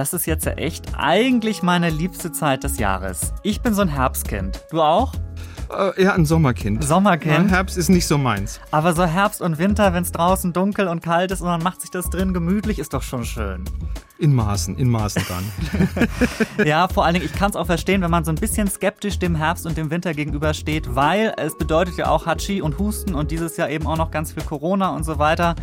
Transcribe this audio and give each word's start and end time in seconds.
das 0.00 0.14
ist 0.14 0.24
jetzt 0.24 0.46
ja 0.46 0.52
echt 0.52 0.94
eigentlich 0.96 1.62
meine 1.62 1.90
liebste 1.90 2.32
Zeit 2.32 2.64
des 2.64 2.78
Jahres. 2.78 3.34
Ich 3.42 3.60
bin 3.60 3.74
so 3.74 3.82
ein 3.82 3.88
Herbstkind. 3.88 4.64
Du 4.70 4.80
auch? 4.80 5.12
Äh, 5.70 6.04
eher 6.04 6.14
ein 6.14 6.24
Sommerkind. 6.24 6.82
Sommerkind. 6.82 7.50
Ja, 7.50 7.56
Herbst 7.56 7.76
ist 7.76 7.90
nicht 7.90 8.06
so 8.06 8.16
meins. 8.16 8.60
Aber 8.70 8.94
so 8.94 9.04
Herbst 9.04 9.42
und 9.42 9.58
Winter, 9.58 9.92
wenn 9.92 10.02
es 10.02 10.10
draußen 10.10 10.54
dunkel 10.54 10.88
und 10.88 11.02
kalt 11.02 11.32
ist 11.32 11.42
und 11.42 11.48
man 11.48 11.62
macht 11.62 11.82
sich 11.82 11.90
das 11.90 12.08
drin 12.08 12.32
gemütlich, 12.32 12.78
ist 12.78 12.94
doch 12.94 13.02
schon 13.02 13.26
schön. 13.26 13.66
In 14.18 14.34
Maßen, 14.34 14.78
in 14.78 14.88
Maßen 14.88 15.22
dann. 15.28 16.66
ja, 16.66 16.88
vor 16.88 17.04
allen 17.04 17.12
Dingen, 17.12 17.26
ich 17.26 17.34
kann 17.34 17.50
es 17.50 17.56
auch 17.56 17.66
verstehen, 17.66 18.00
wenn 18.00 18.10
man 18.10 18.24
so 18.24 18.32
ein 18.32 18.36
bisschen 18.36 18.68
skeptisch 18.68 19.18
dem 19.18 19.34
Herbst 19.34 19.66
und 19.66 19.76
dem 19.76 19.90
Winter 19.90 20.14
gegenübersteht, 20.14 20.94
weil 20.94 21.34
es 21.36 21.58
bedeutet 21.58 21.98
ja 21.98 22.08
auch 22.08 22.24
Hatschi 22.24 22.62
und 22.62 22.78
Husten 22.78 23.14
und 23.14 23.30
dieses 23.30 23.58
Jahr 23.58 23.68
eben 23.68 23.86
auch 23.86 23.98
noch 23.98 24.10
ganz 24.10 24.32
viel 24.32 24.44
Corona 24.44 24.96
und 24.96 25.04
so 25.04 25.18
weiter. 25.18 25.56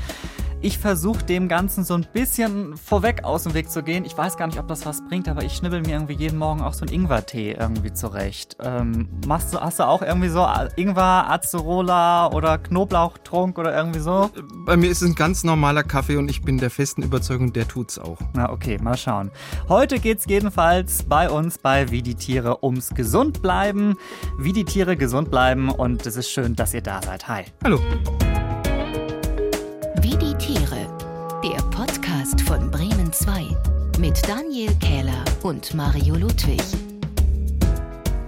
Ich 0.60 0.80
versuche 0.80 1.24
dem 1.24 1.48
Ganzen 1.48 1.84
so 1.84 1.94
ein 1.94 2.08
bisschen 2.12 2.76
vorweg 2.78 3.24
aus 3.24 3.44
dem 3.44 3.54
Weg 3.54 3.70
zu 3.70 3.84
gehen. 3.84 4.06
Ich 4.06 4.18
weiß 4.18 4.38
gar 4.38 4.48
nicht, 4.48 4.60
ob 4.60 4.68
das 4.68 4.88
was 4.88 5.06
bringt, 5.08 5.30
aber 5.30 5.44
ich 5.44 5.54
schnibbel 5.54 5.82
mir 5.82 5.92
irgendwie 5.92 6.16
jeden 6.16 6.40
Morgen 6.40 6.62
auch 6.62 6.74
so 6.74 6.84
einen 6.84 6.94
Ingwertee 6.94 7.52
irgendwie 7.52 7.94
zurecht. 7.94 8.58
Ähm, 8.64 9.08
machst 9.28 9.54
du, 9.54 9.60
hast 9.60 9.80
du 9.80 9.88
auch 9.88 10.02
irgendwie 10.02 10.30
so 10.30 10.48
Ingwer, 10.76 11.30
Acerola 11.30 12.32
oder 12.32 12.58
Knoblauchtrunk 12.58 13.60
oder 13.60 13.76
irgendwie 13.76 14.00
so? 14.00 14.32
Bei 14.66 14.76
mir 14.76 14.90
ist 14.90 15.04
es 15.04 15.10
ein 15.10 15.16
ganz 15.16 15.44
normaler 15.44 15.84
Kaffee 15.84 16.18
und 16.18 16.28
ich 16.28 16.42
bin 16.42 16.58
der 16.58 16.72
festen 16.72 17.04
Überzeugung, 17.04 17.54
der 17.54 17.68
tut's 17.68 18.00
auch. 18.00 18.18
Na 18.34 18.52
okay, 18.52 18.80
mal 18.82 18.98
schauen. 18.98 19.30
Heute 19.70 20.00
geht's 20.00 20.26
jedenfalls 20.28 21.04
bei 21.04 21.30
uns 21.30 21.60
bei 21.60 21.92
Wie 21.92 22.02
die 22.02 22.16
Tiere 22.16 22.64
ums 22.64 22.96
gesund 22.96 23.44
bleiben. 23.44 23.96
Wie 24.40 24.54
die 24.54 24.66
Tiere 24.66 24.98
gesund 24.98 25.30
bleiben 25.30 25.70
und 25.70 26.06
es 26.08 26.16
ist 26.16 26.32
schön, 26.32 26.56
dass 26.56 26.74
ihr 26.74 26.82
da 26.82 27.00
seid. 27.04 27.28
Hi. 27.28 27.46
Hallo. 27.64 27.80
Die 30.22 30.34
Tiere. 30.36 30.88
Der 31.44 31.62
Podcast 31.70 32.42
von 32.42 32.72
Bremen 32.72 33.14
2 33.14 33.46
mit 34.00 34.20
Daniel 34.28 34.74
Kähler 34.80 35.24
und 35.44 35.74
Mario 35.76 36.16
Ludwig. 36.16 36.87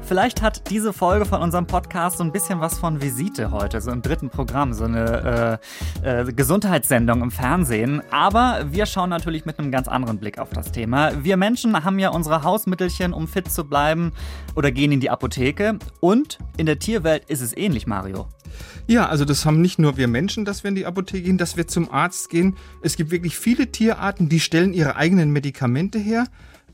Vielleicht 0.09 0.41
hat 0.41 0.71
diese 0.71 0.91
Folge 0.91 1.23
von 1.23 1.39
unserem 1.39 1.67
Podcast 1.67 2.17
so 2.17 2.23
ein 2.23 2.31
bisschen 2.31 2.59
was 2.59 2.79
von 2.79 2.99
Visite 2.99 3.51
heute, 3.51 3.79
so 3.79 3.91
im 3.91 4.01
dritten 4.01 4.31
Programm, 4.31 4.73
so 4.73 4.85
eine 4.85 5.59
äh, 6.03 6.21
äh, 6.21 6.33
Gesundheitssendung 6.33 7.21
im 7.21 7.29
Fernsehen. 7.29 8.01
Aber 8.09 8.65
wir 8.71 8.87
schauen 8.87 9.11
natürlich 9.11 9.45
mit 9.45 9.59
einem 9.59 9.69
ganz 9.69 9.87
anderen 9.87 10.17
Blick 10.17 10.39
auf 10.39 10.49
das 10.49 10.71
Thema. 10.71 11.23
Wir 11.23 11.37
Menschen 11.37 11.85
haben 11.85 11.99
ja 11.99 12.09
unsere 12.09 12.41
Hausmittelchen, 12.41 13.13
um 13.13 13.27
fit 13.27 13.51
zu 13.51 13.65
bleiben, 13.65 14.11
oder 14.55 14.71
gehen 14.71 14.91
in 14.91 14.99
die 14.99 15.11
Apotheke. 15.11 15.77
Und 15.99 16.39
in 16.57 16.65
der 16.65 16.79
Tierwelt 16.79 17.25
ist 17.27 17.41
es 17.41 17.55
ähnlich, 17.55 17.85
Mario. 17.85 18.27
Ja, 18.87 19.05
also 19.05 19.25
das 19.25 19.45
haben 19.45 19.61
nicht 19.61 19.77
nur 19.77 19.97
wir 19.97 20.07
Menschen, 20.07 20.43
dass 20.43 20.63
wir 20.63 20.69
in 20.69 20.75
die 20.75 20.87
Apotheke 20.87 21.21
gehen, 21.21 21.37
dass 21.37 21.55
wir 21.55 21.67
zum 21.67 21.91
Arzt 21.91 22.31
gehen. 22.31 22.55
Es 22.81 22.95
gibt 22.95 23.11
wirklich 23.11 23.37
viele 23.37 23.71
Tierarten, 23.71 24.27
die 24.27 24.39
stellen 24.39 24.73
ihre 24.73 24.95
eigenen 24.95 25.29
Medikamente 25.29 25.99
her, 25.99 26.25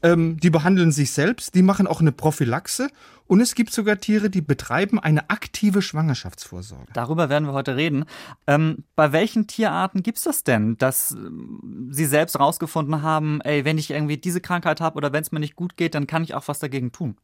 ähm, 0.06 0.38
die 0.39 0.50
behandeln 0.50 0.92
sich 0.92 1.11
selbst, 1.11 1.56
die 1.56 1.64
machen 1.64 1.88
auch 1.88 2.00
eine 2.00 2.11
Prophylaxe 2.11 2.89
und 3.28 3.42
es 3.42 3.56
gibt 3.56 3.73
sogar 3.73 3.98
Tiere, 3.98 4.30
die 4.30 4.42
betreiben 4.42 5.00
eine 5.00 5.31
aktive 5.31 5.81
Schwangerschaftsvorsorge. 5.81 6.94
Darüber 6.94 7.30
werden 7.30 7.47
wir 7.47 7.53
heute 7.53 7.75
reden. 7.75 8.06
Ähm, 8.45 8.84
bei 8.95 9.12
welchen 9.12 9.47
Tierarten 9.47 10.03
gibt 10.03 10.20
es 10.20 10.25
das 10.25 10.44
denn, 10.44 10.78
dass 10.78 11.12
ähm, 11.12 11.89
Sie 11.92 12.06
selbst 12.06 12.39
rausgefunden 12.39 13.02
haben, 13.02 13.42
ey, 13.42 13.66
wenn 13.66 13.80
ich 13.80 13.89
irgendwie 13.89 14.17
diese 14.17 14.42
Krankheit 14.42 14.80
habe 14.80 14.97
oder 14.97 15.12
wenn 15.12 15.23
es 15.23 15.31
mir 15.31 15.39
nicht 15.39 15.56
gut 15.56 15.75
geht, 15.75 15.95
dann 15.95 16.06
kann 16.06 16.23
ich 16.23 16.36
auch 16.36 16.47
was 16.47 16.59
dagegen 16.59 16.92
tun? 16.92 17.17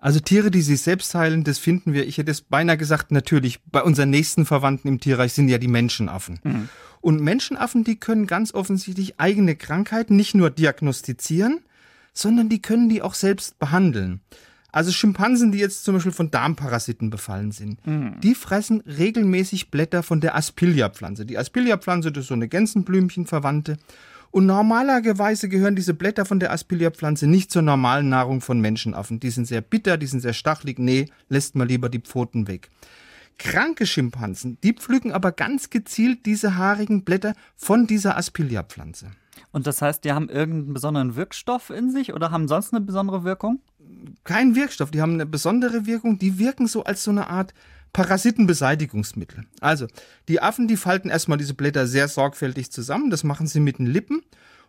Also 0.00 0.18
Tiere, 0.18 0.50
die 0.50 0.62
sich 0.62 0.80
selbst 0.80 1.14
heilen, 1.14 1.44
das 1.44 1.58
finden 1.58 1.92
wir, 1.92 2.06
ich 2.06 2.18
hätte 2.18 2.30
es 2.30 2.40
beinahe 2.40 2.76
gesagt, 2.76 3.12
natürlich, 3.12 3.60
bei 3.64 3.82
unseren 3.82 4.10
nächsten 4.10 4.46
Verwandten 4.46 4.88
im 4.88 5.00
Tierreich 5.00 5.32
sind 5.32 5.48
ja 5.48 5.58
die 5.58 5.68
Menschenaffen. 5.68 6.40
Mhm. 6.42 6.68
Und 7.00 7.20
Menschenaffen, 7.20 7.84
die 7.84 7.98
können 7.98 8.26
ganz 8.26 8.54
offensichtlich 8.54 9.20
eigene 9.20 9.54
Krankheiten 9.56 10.16
nicht 10.16 10.34
nur 10.34 10.50
diagnostizieren, 10.50 11.60
sondern 12.18 12.48
die 12.48 12.60
können 12.60 12.88
die 12.88 13.02
auch 13.02 13.14
selbst 13.14 13.58
behandeln. 13.58 14.20
Also 14.70 14.92
Schimpansen, 14.92 15.50
die 15.50 15.58
jetzt 15.58 15.84
zum 15.84 15.94
Beispiel 15.94 16.12
von 16.12 16.30
Darmparasiten 16.30 17.08
befallen 17.08 17.52
sind, 17.52 17.84
mhm. 17.86 18.20
die 18.22 18.34
fressen 18.34 18.82
regelmäßig 18.82 19.70
Blätter 19.70 20.02
von 20.02 20.20
der 20.20 20.36
Aspilia-Pflanze. 20.36 21.24
Die 21.24 21.38
Aspilia-Pflanze, 21.38 22.12
das 22.12 22.24
ist 22.24 22.28
so 22.28 22.34
eine 22.34 22.48
Gänsenblümchenverwandte. 22.48 23.78
Und 24.30 24.44
normalerweise 24.44 25.48
gehören 25.48 25.74
diese 25.74 25.94
Blätter 25.94 26.26
von 26.26 26.38
der 26.38 26.52
Aspilia-Pflanze 26.52 27.26
nicht 27.26 27.50
zur 27.50 27.62
normalen 27.62 28.10
Nahrung 28.10 28.42
von 28.42 28.60
Menschenaffen. 28.60 29.20
Die 29.20 29.30
sind 29.30 29.46
sehr 29.46 29.62
bitter, 29.62 29.96
die 29.96 30.06
sind 30.06 30.20
sehr 30.20 30.34
stachelig. 30.34 30.78
Nee, 30.78 31.06
lässt 31.30 31.54
mal 31.54 31.66
lieber 31.66 31.88
die 31.88 32.00
Pfoten 32.00 32.46
weg. 32.46 32.68
Kranke 33.38 33.86
Schimpansen, 33.86 34.58
die 34.62 34.74
pflücken 34.74 35.12
aber 35.12 35.32
ganz 35.32 35.70
gezielt 35.70 36.26
diese 36.26 36.56
haarigen 36.56 37.04
Blätter 37.04 37.34
von 37.56 37.86
dieser 37.86 38.18
Aspilia-Pflanze. 38.18 39.12
Und 39.52 39.66
das 39.66 39.82
heißt, 39.82 40.04
die 40.04 40.12
haben 40.12 40.28
irgendeinen 40.28 40.74
besonderen 40.74 41.16
Wirkstoff 41.16 41.70
in 41.70 41.90
sich 41.90 42.12
oder 42.12 42.30
haben 42.30 42.48
sonst 42.48 42.72
eine 42.72 42.80
besondere 42.80 43.24
Wirkung? 43.24 43.60
Kein 44.24 44.54
Wirkstoff, 44.54 44.90
die 44.90 45.00
haben 45.00 45.14
eine 45.14 45.26
besondere 45.26 45.86
Wirkung. 45.86 46.18
Die 46.18 46.38
wirken 46.38 46.66
so 46.66 46.84
als 46.84 47.04
so 47.04 47.10
eine 47.10 47.28
Art 47.28 47.54
Parasitenbeseitigungsmittel. 47.92 49.44
Also, 49.60 49.86
die 50.28 50.42
Affen, 50.42 50.68
die 50.68 50.76
falten 50.76 51.10
erstmal 51.10 51.38
diese 51.38 51.54
Blätter 51.54 51.86
sehr 51.86 52.08
sorgfältig 52.08 52.70
zusammen. 52.70 53.10
Das 53.10 53.24
machen 53.24 53.46
sie 53.46 53.60
mit 53.60 53.78
den 53.78 53.86
Lippen. 53.86 54.22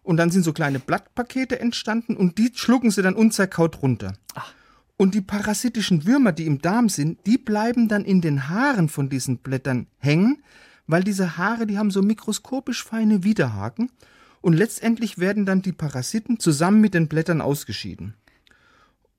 Und 0.04 0.18
dann 0.18 0.32
sind 0.32 0.44
so 0.44 0.54
kleine 0.54 0.80
Blattpakete 0.80 1.60
entstanden 1.60 2.16
und 2.16 2.38
die 2.38 2.52
schlucken 2.56 2.90
sie 2.90 3.02
dann 3.02 3.16
unzerkaut 3.16 3.82
runter. 3.82 4.14
Ach. 4.36 4.54
Und 4.98 5.14
die 5.14 5.22
parasitischen 5.22 6.06
Würmer, 6.06 6.32
die 6.32 6.46
im 6.46 6.62
Darm 6.62 6.90
sind, 6.90 7.26
die 7.26 7.38
bleiben 7.38 7.88
dann 7.88 8.04
in 8.04 8.20
den 8.20 8.50
Haaren 8.50 8.90
von 8.90 9.10
diesen 9.10 9.38
Blättern 9.38 9.88
hängen, 9.98 10.44
weil 10.88 11.04
diese 11.04 11.38
Haare, 11.38 11.68
die 11.68 11.78
haben 11.78 11.92
so 11.92 12.02
mikroskopisch 12.02 12.84
feine 12.84 13.24
Widerhaken 13.24 13.92
und 14.42 14.54
letztendlich 14.54 15.18
werden 15.18 15.46
dann 15.46 15.62
die 15.62 15.74
Parasiten 15.74 16.40
zusammen 16.40 16.82
mit 16.82 16.94
den 16.94 17.08
Blättern 17.08 17.42
ausgeschieden. 17.42 18.16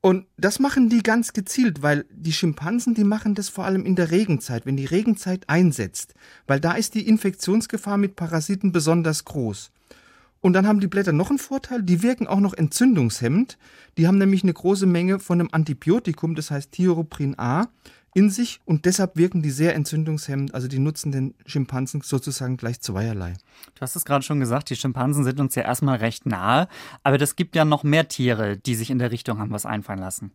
Und 0.03 0.27
das 0.39 0.61
machen 0.61 0.89
die 0.89 1.03
ganz 1.03 1.35
gezielt, 1.35 1.83
weil 1.83 2.07
die 2.11 2.33
Schimpansen, 2.33 2.95
die 2.95 3.05
machen 3.05 3.35
das 3.35 3.51
vor 3.51 3.67
allem 3.67 3.85
in 3.85 3.97
der 3.97 4.11
Regenzeit, 4.11 4.65
wenn 4.65 4.79
die 4.79 4.87
Regenzeit 4.87 5.47
einsetzt, 5.49 6.15
weil 6.47 6.59
da 6.59 6.73
ist 6.73 6.95
die 6.95 7.07
Infektionsgefahr 7.07 7.99
mit 7.99 8.17
Parasiten 8.17 8.73
besonders 8.73 9.27
groß. 9.27 9.71
Und 10.41 10.55
dann 10.55 10.67
haben 10.67 10.81
die 10.81 10.87
Blätter 10.87 11.13
noch 11.13 11.29
einen 11.29 11.39
Vorteil, 11.39 11.83
die 11.83 12.03
wirken 12.03 12.27
auch 12.27 12.41
noch 12.41 12.55
entzündungshemmend. 12.55 13.59
Die 13.99 14.07
haben 14.07 14.17
nämlich 14.17 14.43
eine 14.43 14.55
große 14.55 14.87
Menge 14.87 15.19
von 15.19 15.39
einem 15.39 15.51
Antibiotikum, 15.53 16.35
das 16.35 16.51
heißt 16.51 16.73
Thioroprin 16.73 17.39
A, 17.39 17.69
in 18.15 18.31
sich 18.31 18.61
und 18.65 18.85
deshalb 18.85 19.17
wirken 19.17 19.43
die 19.43 19.51
sehr 19.51 19.75
entzündungshemmend. 19.75 20.55
Also 20.55 20.69
die 20.69 20.79
nutzen 20.79 21.13
den 21.13 21.35
Schimpansen 21.47 22.01
sozusagen 22.01 22.57
gleich 22.57 22.81
zweierlei. 22.81 23.35
Du 23.75 23.81
hast 23.81 23.97
es 23.97 24.05
gerade 24.05 24.25
schon 24.25 24.41
gesagt, 24.41 24.71
die 24.71 24.77
Schimpansen 24.77 25.25
sind 25.25 25.41
uns 25.41 25.55
ja 25.55 25.63
erstmal 25.63 25.99
recht 25.99 26.27
nahe, 26.27 26.69
aber 27.03 27.19
das 27.19 27.37
gibt 27.37 27.55
ja 27.57 27.65
noch 27.65 27.85
mehr 27.85 28.09
Tiere, 28.09 28.57
die 28.57 28.75
sich 28.75 28.91
in 28.91 28.99
der 28.99 29.11
Richtung 29.11 29.39
haben 29.39 29.53
was 29.53 29.67
einfallen 29.67 30.01
lassen. 30.01 30.33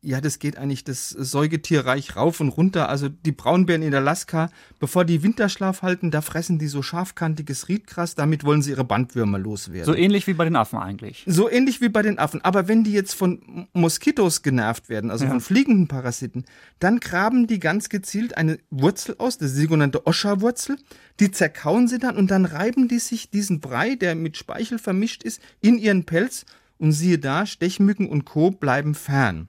Ja, 0.00 0.20
das 0.20 0.38
geht 0.38 0.56
eigentlich 0.56 0.84
das 0.84 1.08
Säugetierreich 1.10 2.14
rauf 2.14 2.38
und 2.38 2.50
runter. 2.50 2.88
Also 2.88 3.08
die 3.08 3.32
Braunbären 3.32 3.82
in 3.82 3.92
Alaska, 3.92 4.48
bevor 4.78 5.04
die 5.04 5.24
Winterschlaf 5.24 5.82
halten, 5.82 6.12
da 6.12 6.20
fressen 6.20 6.60
die 6.60 6.68
so 6.68 6.82
scharfkantiges 6.82 7.68
Riedgras, 7.68 8.14
damit 8.14 8.44
wollen 8.44 8.62
sie 8.62 8.70
ihre 8.70 8.84
Bandwürmer 8.84 9.40
loswerden. 9.40 9.86
So 9.86 9.94
ähnlich 9.94 10.28
wie 10.28 10.34
bei 10.34 10.44
den 10.44 10.54
Affen 10.54 10.78
eigentlich. 10.78 11.24
So 11.26 11.50
ähnlich 11.50 11.80
wie 11.80 11.88
bei 11.88 12.02
den 12.02 12.20
Affen. 12.20 12.44
Aber 12.44 12.68
wenn 12.68 12.84
die 12.84 12.92
jetzt 12.92 13.14
von 13.14 13.66
Moskitos 13.72 14.42
genervt 14.42 14.88
werden, 14.88 15.10
also 15.10 15.24
ja. 15.24 15.30
von 15.30 15.40
fliegenden 15.40 15.88
Parasiten, 15.88 16.44
dann 16.78 17.00
graben 17.00 17.48
die 17.48 17.58
ganz 17.58 17.88
gezielt 17.88 18.36
eine 18.36 18.60
Wurzel 18.70 19.16
aus, 19.18 19.36
das 19.38 19.52
sogenannte 19.52 20.06
Oscha-Wurzel. 20.06 20.76
Die 21.18 21.32
zerkauen 21.32 21.88
sie 21.88 21.98
dann 21.98 22.16
und 22.16 22.30
dann 22.30 22.44
reiben 22.44 22.86
die 22.86 23.00
sich 23.00 23.30
diesen 23.30 23.58
Brei, 23.58 23.96
der 23.96 24.14
mit 24.14 24.36
Speichel 24.36 24.78
vermischt 24.78 25.24
ist, 25.24 25.40
in 25.60 25.76
ihren 25.76 26.04
Pelz 26.04 26.46
und 26.78 26.92
siehe 26.92 27.18
da, 27.18 27.46
Stechmücken 27.46 28.08
und 28.08 28.24
Co. 28.24 28.52
bleiben 28.52 28.94
fern. 28.94 29.48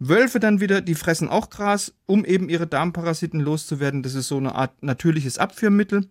Wölfe 0.00 0.40
dann 0.40 0.60
wieder, 0.60 0.80
die 0.80 0.94
fressen 0.94 1.28
auch 1.28 1.50
Gras, 1.50 1.92
um 2.06 2.24
eben 2.24 2.48
ihre 2.48 2.66
Darmparasiten 2.66 3.38
loszuwerden. 3.38 4.02
Das 4.02 4.14
ist 4.14 4.28
so 4.28 4.38
eine 4.38 4.54
Art 4.54 4.82
natürliches 4.82 5.36
Abführmittel. 5.36 6.08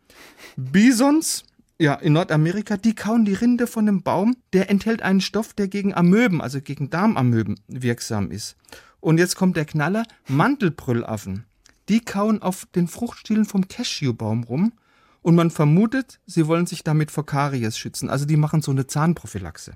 Bisons, 0.56 1.44
ja, 1.80 1.96
in 1.96 2.14
Nordamerika, 2.14 2.78
die 2.78 2.94
kauen 2.94 3.26
die 3.26 3.34
Rinde 3.34 3.66
von 3.66 3.88
einem 3.88 4.04
Baum, 4.04 4.38
der 4.54 4.70
enthält 4.70 5.02
einen 5.02 5.22
Stoff, 5.22 5.54
der 5.54 5.68
gegen 5.68 5.96
Amöben, 5.96 6.40
also 6.40 6.62
gegen 6.62 6.92
Darmamöben 6.92 7.60
wirksam 7.68 8.30
ist. 8.30 8.58
Und 9.00 9.18
jetzt 9.18 9.36
kommt 9.36 9.58
der 9.58 9.66
Knaller, 9.66 10.04
Mantelbrüllaffen. 10.28 11.46
Die 11.90 12.02
kauen 12.02 12.44
auf 12.44 12.68
den 12.76 12.88
Fruchtstielen 12.88 13.46
vom 13.46 13.68
Cashewbaum 13.68 14.44
rum 14.44 14.74
und 15.24 15.36
man 15.36 15.50
vermutet, 15.50 16.20
sie 16.28 16.46
wollen 16.46 16.68
sich 16.68 16.84
damit 16.84 17.10
vor 17.10 17.26
Karies 17.26 17.78
schützen. 17.78 18.10
Also 18.10 18.26
die 18.26 18.38
machen 18.38 18.62
so 18.62 18.70
eine 18.70 18.86
Zahnprophylaxe. 18.86 19.74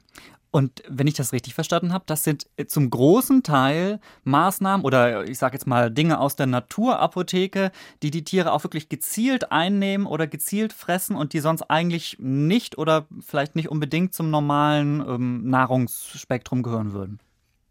Und 0.54 0.84
wenn 0.88 1.08
ich 1.08 1.16
das 1.16 1.34
richtig 1.34 1.56
verstanden 1.56 1.94
habe, 1.94 2.04
das 2.06 2.24
sind 2.24 2.46
zum 2.68 2.92
großen 2.92 3.42
Teil 3.42 4.00
Maßnahmen 4.24 4.86
oder 4.86 5.28
ich 5.28 5.40
sage 5.40 5.56
jetzt 5.56 5.66
mal 5.66 5.90
Dinge 5.90 6.20
aus 6.20 6.36
der 6.36 6.46
Naturapotheke, 6.46 7.72
die 8.04 8.12
die 8.12 8.24
Tiere 8.24 8.52
auch 8.52 8.64
wirklich 8.64 8.88
gezielt 8.88 9.52
einnehmen 9.52 10.06
oder 10.06 10.28
gezielt 10.28 10.72
fressen 10.72 11.16
und 11.16 11.34
die 11.34 11.40
sonst 11.40 11.64
eigentlich 11.64 12.18
nicht 12.20 12.78
oder 12.78 13.08
vielleicht 13.20 13.56
nicht 13.56 13.70
unbedingt 13.70 14.14
zum 14.14 14.30
normalen 14.30 15.00
ähm, 15.00 15.50
Nahrungsspektrum 15.50 16.62
gehören 16.62 16.94
würden. 16.94 17.20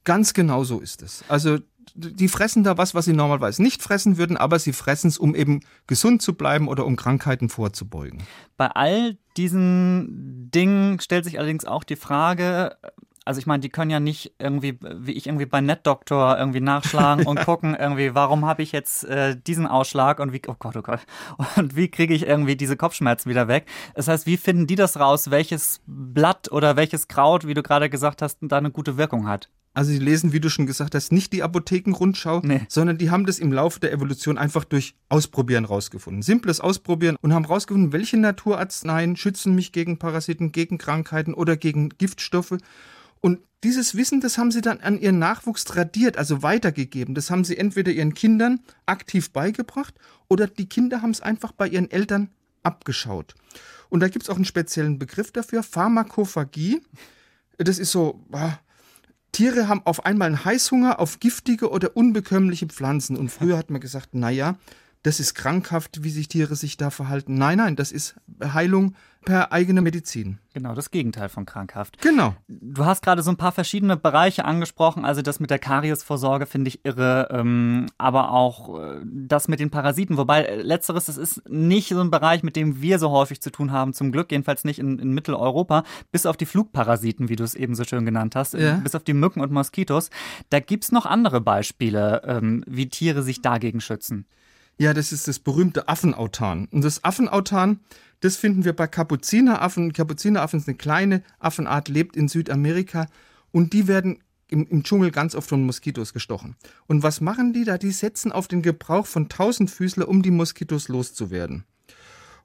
Ganz 0.02 0.34
genau 0.34 0.64
so 0.64 0.80
ist 0.80 1.02
es. 1.02 1.22
Also 1.28 1.58
die 1.94 2.28
fressen 2.28 2.64
da 2.64 2.78
was, 2.78 2.94
was 2.94 3.04
sie 3.04 3.12
normalerweise 3.12 3.62
nicht 3.62 3.82
fressen 3.82 4.16
würden, 4.16 4.36
aber 4.36 4.58
sie 4.58 4.72
fressen 4.72 5.08
es, 5.08 5.18
um 5.18 5.34
eben 5.34 5.60
gesund 5.86 6.22
zu 6.22 6.34
bleiben 6.34 6.68
oder 6.68 6.86
um 6.86 6.96
Krankheiten 6.96 7.48
vorzubeugen. 7.48 8.22
Bei 8.56 8.68
all 8.68 9.18
diesen 9.36 10.50
Dingen 10.50 11.00
stellt 11.00 11.24
sich 11.24 11.38
allerdings 11.38 11.64
auch 11.64 11.84
die 11.84 11.96
Frage, 11.96 12.76
also 13.24 13.38
ich 13.38 13.46
meine, 13.46 13.60
die 13.60 13.68
können 13.68 13.90
ja 13.90 14.00
nicht 14.00 14.34
irgendwie, 14.38 14.78
wie 14.80 15.12
ich 15.12 15.26
irgendwie 15.26 15.46
bei 15.46 15.60
NetDoctor 15.60 16.38
irgendwie 16.38 16.60
nachschlagen 16.60 17.26
und 17.26 17.40
gucken 17.44 17.76
irgendwie, 17.78 18.14
warum 18.14 18.46
habe 18.46 18.62
ich 18.62 18.72
jetzt 18.72 19.04
äh, 19.04 19.36
diesen 19.36 19.66
Ausschlag 19.66 20.18
und 20.18 20.32
wie, 20.32 20.42
oh 20.46 20.56
Gott, 20.58 20.76
oh 20.76 20.82
Gott, 20.82 21.00
und 21.56 21.76
wie 21.76 21.88
kriege 21.88 22.14
ich 22.14 22.26
irgendwie 22.26 22.56
diese 22.56 22.76
Kopfschmerzen 22.76 23.30
wieder 23.30 23.48
weg? 23.48 23.66
Das 23.94 24.08
heißt, 24.08 24.26
wie 24.26 24.36
finden 24.36 24.66
die 24.66 24.74
das 24.74 24.98
raus, 24.98 25.30
welches 25.30 25.80
Blatt 25.86 26.50
oder 26.50 26.76
welches 26.76 27.08
Kraut, 27.08 27.46
wie 27.46 27.54
du 27.54 27.62
gerade 27.62 27.90
gesagt 27.90 28.22
hast, 28.22 28.38
da 28.42 28.58
eine 28.58 28.70
gute 28.70 28.96
Wirkung 28.96 29.28
hat? 29.28 29.48
Also 29.74 29.90
sie 29.90 29.98
lesen, 29.98 30.32
wie 30.32 30.40
du 30.40 30.50
schon 30.50 30.66
gesagt 30.66 30.94
hast, 30.94 31.12
nicht 31.12 31.32
die 31.32 31.42
Apothekenrundschau, 31.42 32.40
nee. 32.44 32.60
sondern 32.68 32.98
die 32.98 33.10
haben 33.10 33.24
das 33.24 33.38
im 33.38 33.52
Laufe 33.52 33.80
der 33.80 33.92
Evolution 33.92 34.36
einfach 34.36 34.64
durch 34.64 34.94
Ausprobieren 35.08 35.64
rausgefunden. 35.64 36.22
Simples 36.22 36.60
Ausprobieren 36.60 37.16
und 37.22 37.32
haben 37.32 37.46
rausgefunden, 37.46 37.92
welche 37.92 38.18
Naturarzneien 38.18 39.16
schützen 39.16 39.54
mich 39.54 39.72
gegen 39.72 39.98
Parasiten, 39.98 40.52
gegen 40.52 40.76
Krankheiten 40.76 41.32
oder 41.32 41.56
gegen 41.56 41.88
Giftstoffe. 41.88 42.58
Und 43.20 43.38
dieses 43.64 43.96
Wissen, 43.96 44.20
das 44.20 44.36
haben 44.36 44.50
sie 44.50 44.60
dann 44.60 44.80
an 44.80 45.00
ihren 45.00 45.18
Nachwuchs 45.18 45.64
tradiert, 45.64 46.18
also 46.18 46.42
weitergegeben. 46.42 47.14
Das 47.14 47.30
haben 47.30 47.44
sie 47.44 47.56
entweder 47.56 47.92
ihren 47.92 48.12
Kindern 48.12 48.60
aktiv 48.84 49.30
beigebracht 49.30 49.94
oder 50.28 50.48
die 50.48 50.68
Kinder 50.68 51.00
haben 51.00 51.12
es 51.12 51.22
einfach 51.22 51.52
bei 51.52 51.68
ihren 51.68 51.90
Eltern 51.90 52.28
abgeschaut. 52.62 53.34
Und 53.88 54.00
da 54.00 54.08
gibt 54.08 54.24
es 54.24 54.30
auch 54.30 54.36
einen 54.36 54.44
speziellen 54.44 54.98
Begriff 54.98 55.32
dafür, 55.32 55.62
Pharmakophagie. 55.62 56.82
Das 57.58 57.78
ist 57.78 57.92
so, 57.92 58.24
ah, 58.32 58.58
Tiere 59.32 59.66
haben 59.66 59.80
auf 59.84 60.04
einmal 60.04 60.26
einen 60.26 60.44
Heißhunger 60.44 61.00
auf 61.00 61.18
giftige 61.18 61.70
oder 61.70 61.96
unbekömmliche 61.96 62.66
Pflanzen. 62.66 63.16
Und 63.16 63.30
früher 63.30 63.56
hat 63.56 63.70
man 63.70 63.80
gesagt, 63.80 64.14
naja, 64.14 64.56
das 65.02 65.18
ist 65.18 65.34
krankhaft, 65.34 66.04
wie 66.04 66.10
sich 66.10 66.28
Tiere 66.28 66.54
sich 66.54 66.76
da 66.76 66.90
verhalten. 66.90 67.34
Nein, 67.34 67.58
nein, 67.58 67.76
das 67.76 67.90
ist 67.90 68.14
Heilung 68.42 68.94
per 69.24 69.52
eigene 69.52 69.82
Medizin. 69.82 70.38
Genau, 70.52 70.74
das 70.74 70.90
Gegenteil 70.90 71.28
von 71.28 71.46
krankhaft. 71.46 72.00
Genau. 72.00 72.34
Du 72.48 72.84
hast 72.84 73.02
gerade 73.02 73.22
so 73.22 73.30
ein 73.30 73.36
paar 73.36 73.52
verschiedene 73.52 73.96
Bereiche 73.96 74.44
angesprochen. 74.44 75.04
Also 75.04 75.22
das 75.22 75.38
mit 75.38 75.50
der 75.50 75.58
Kariesvorsorge 75.58 76.46
finde 76.46 76.68
ich 76.68 76.84
irre, 76.84 77.28
ähm, 77.30 77.86
aber 77.98 78.32
auch 78.32 78.80
äh, 78.80 79.00
das 79.04 79.48
mit 79.48 79.60
den 79.60 79.70
Parasiten. 79.70 80.16
Wobei 80.16 80.42
äh, 80.42 80.62
letzteres, 80.62 81.06
das 81.06 81.16
ist 81.16 81.48
nicht 81.48 81.88
so 81.88 82.00
ein 82.00 82.10
Bereich, 82.10 82.42
mit 82.42 82.56
dem 82.56 82.82
wir 82.82 82.98
so 82.98 83.10
häufig 83.10 83.40
zu 83.40 83.50
tun 83.50 83.70
haben, 83.70 83.92
zum 83.92 84.12
Glück, 84.12 84.32
jedenfalls 84.32 84.64
nicht 84.64 84.80
in, 84.80 84.98
in 84.98 85.12
Mitteleuropa, 85.12 85.84
bis 86.10 86.26
auf 86.26 86.36
die 86.36 86.46
Flugparasiten, 86.46 87.28
wie 87.28 87.36
du 87.36 87.44
es 87.44 87.54
eben 87.54 87.74
so 87.74 87.84
schön 87.84 88.04
genannt 88.04 88.34
hast, 88.34 88.54
ja. 88.54 88.74
bis 88.76 88.94
auf 88.94 89.04
die 89.04 89.14
Mücken 89.14 89.40
und 89.40 89.52
Moskitos. 89.52 90.10
Da 90.50 90.58
gibt 90.58 90.84
es 90.84 90.92
noch 90.92 91.06
andere 91.06 91.40
Beispiele, 91.40 92.22
ähm, 92.26 92.64
wie 92.66 92.88
Tiere 92.88 93.22
sich 93.22 93.40
dagegen 93.40 93.80
schützen. 93.80 94.26
Ja, 94.78 94.94
das 94.94 95.12
ist 95.12 95.28
das 95.28 95.38
berühmte 95.38 95.88
Affenautan. 95.88 96.66
Und 96.70 96.82
das 96.82 97.04
Affenautan, 97.04 97.80
das 98.20 98.36
finden 98.36 98.64
wir 98.64 98.74
bei 98.74 98.86
Kapuzineraffen. 98.86 99.92
Kapuzineraffen 99.92 100.60
ist 100.60 100.68
eine 100.68 100.76
kleine 100.76 101.22
Affenart, 101.38 101.88
lebt 101.88 102.16
in 102.16 102.28
Südamerika 102.28 103.06
und 103.50 103.72
die 103.72 103.86
werden 103.86 104.18
im, 104.48 104.66
im 104.68 104.82
Dschungel 104.82 105.10
ganz 105.10 105.34
oft 105.34 105.48
von 105.48 105.64
Moskitos 105.64 106.12
gestochen. 106.12 106.56
Und 106.86 107.02
was 107.02 107.20
machen 107.20 107.52
die 107.52 107.64
da? 107.64 107.78
Die 107.78 107.90
setzen 107.90 108.32
auf 108.32 108.48
den 108.48 108.62
Gebrauch 108.62 109.06
von 109.06 109.28
Tausendfüßler, 109.28 110.08
um 110.08 110.22
die 110.22 110.30
Moskitos 110.30 110.88
loszuwerden. 110.88 111.64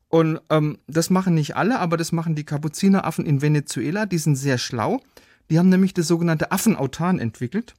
Und 0.10 0.40
ähm, 0.50 0.78
das 0.88 1.10
machen 1.10 1.34
nicht 1.34 1.58
alle, 1.58 1.80
aber 1.80 1.98
das 1.98 2.14
machen 2.14 2.36
die 2.36 2.46
Kapuzineraffen 2.46 3.26
in 3.26 3.42
Venezuela. 3.42 4.06
Die 4.06 4.18
sind 4.18 4.38
sehr 4.38 4.58
schlau. 4.58 5.02
Die 5.50 5.60
haben 5.60 5.70
nämlich 5.70 5.94
das 5.94 6.08
sogenannte 6.08 6.52
Affenautan 6.52 7.20
entwickelt. 7.20 7.76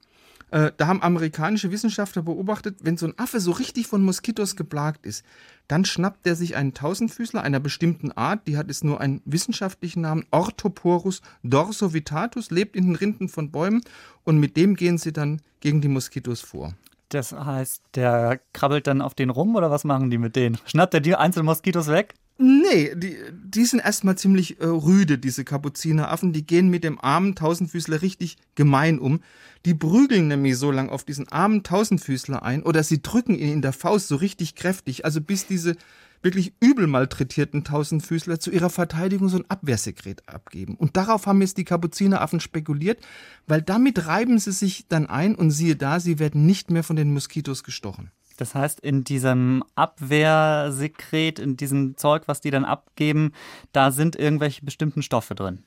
Äh, 0.50 0.72
da 0.76 0.86
haben 0.86 1.02
amerikanische 1.02 1.70
Wissenschaftler 1.70 2.22
beobachtet, 2.22 2.78
wenn 2.82 2.96
so 2.96 3.06
ein 3.06 3.18
Affe 3.18 3.40
so 3.40 3.50
richtig 3.52 3.86
von 3.86 4.02
Moskitos 4.02 4.56
geplagt 4.56 5.04
ist, 5.04 5.24
dann 5.68 5.84
schnappt 5.84 6.26
er 6.26 6.34
sich 6.34 6.56
einen 6.56 6.72
Tausendfüßler 6.72 7.42
einer 7.42 7.60
bestimmten 7.60 8.12
Art, 8.12 8.46
die 8.48 8.56
hat 8.56 8.70
es 8.70 8.82
nur 8.82 9.00
einen 9.00 9.20
wissenschaftlichen 9.26 10.00
Namen, 10.00 10.24
Orthoporus 10.30 11.20
dorsovitatus, 11.42 12.50
lebt 12.50 12.76
in 12.76 12.86
den 12.86 12.96
Rinden 12.96 13.28
von 13.28 13.50
Bäumen 13.50 13.82
und 14.24 14.38
mit 14.38 14.56
dem 14.56 14.76
gehen 14.76 14.96
sie 14.96 15.12
dann 15.12 15.42
gegen 15.60 15.80
die 15.82 15.88
Moskitos 15.88 16.40
vor. 16.40 16.74
Das 17.10 17.32
heißt, 17.32 17.82
der 17.94 18.40
krabbelt 18.52 18.86
dann 18.86 19.00
auf 19.00 19.14
den 19.14 19.30
rum 19.30 19.56
oder 19.56 19.70
was 19.70 19.84
machen 19.84 20.10
die 20.10 20.18
mit 20.18 20.36
denen? 20.36 20.58
Schnappt 20.66 20.94
er 20.94 21.00
die 21.00 21.14
einzelnen 21.14 21.46
Moskitos 21.46 21.88
weg? 21.88 22.14
Nee, 22.40 22.94
die, 22.94 23.16
die 23.32 23.64
sind 23.64 23.80
erstmal 23.80 24.16
ziemlich 24.16 24.60
äh, 24.60 24.64
rüde, 24.64 25.18
diese 25.18 25.44
Kapuzineraffen. 25.44 26.32
Die 26.32 26.46
gehen 26.46 26.68
mit 26.68 26.84
dem 26.84 27.00
armen 27.00 27.34
Tausendfüßler 27.34 28.00
richtig 28.00 28.36
gemein 28.54 29.00
um. 29.00 29.20
Die 29.66 29.74
prügeln 29.74 30.28
nämlich 30.28 30.56
so 30.56 30.70
lang 30.70 30.88
auf 30.88 31.02
diesen 31.02 31.26
armen 31.28 31.64
Tausendfüßler 31.64 32.44
ein 32.44 32.62
oder 32.62 32.84
sie 32.84 33.02
drücken 33.02 33.34
ihn 33.34 33.52
in 33.52 33.62
der 33.62 33.72
Faust 33.72 34.06
so 34.06 34.14
richtig 34.14 34.54
kräftig, 34.54 35.04
also 35.04 35.20
bis 35.20 35.48
diese 35.48 35.74
wirklich 36.22 36.52
übel 36.60 36.86
malträtierten 36.86 37.64
Tausendfüßler 37.64 38.38
zu 38.38 38.52
ihrer 38.52 38.70
Verteidigung 38.70 39.28
so 39.28 39.38
ein 39.38 39.50
Abwehrsekret 39.50 40.28
abgeben. 40.28 40.76
Und 40.76 40.96
darauf 40.96 41.26
haben 41.26 41.40
jetzt 41.40 41.58
die 41.58 41.64
Kapuzineraffen 41.64 42.38
spekuliert, 42.38 43.00
weil 43.48 43.62
damit 43.62 44.06
reiben 44.06 44.38
sie 44.38 44.52
sich 44.52 44.86
dann 44.88 45.06
ein 45.06 45.34
und 45.34 45.50
siehe 45.50 45.74
da, 45.74 45.98
sie 45.98 46.20
werden 46.20 46.46
nicht 46.46 46.70
mehr 46.70 46.84
von 46.84 46.96
den 46.96 47.12
Moskitos 47.12 47.64
gestochen. 47.64 48.12
Das 48.38 48.54
heißt, 48.54 48.80
in 48.80 49.04
diesem 49.04 49.62
Abwehrsekret, 49.74 51.38
in 51.38 51.56
diesem 51.56 51.96
Zeug, 51.96 52.22
was 52.26 52.40
die 52.40 52.50
dann 52.50 52.64
abgeben, 52.64 53.32
da 53.72 53.90
sind 53.90 54.16
irgendwelche 54.16 54.64
bestimmten 54.64 55.02
Stoffe 55.02 55.34
drin. 55.34 55.64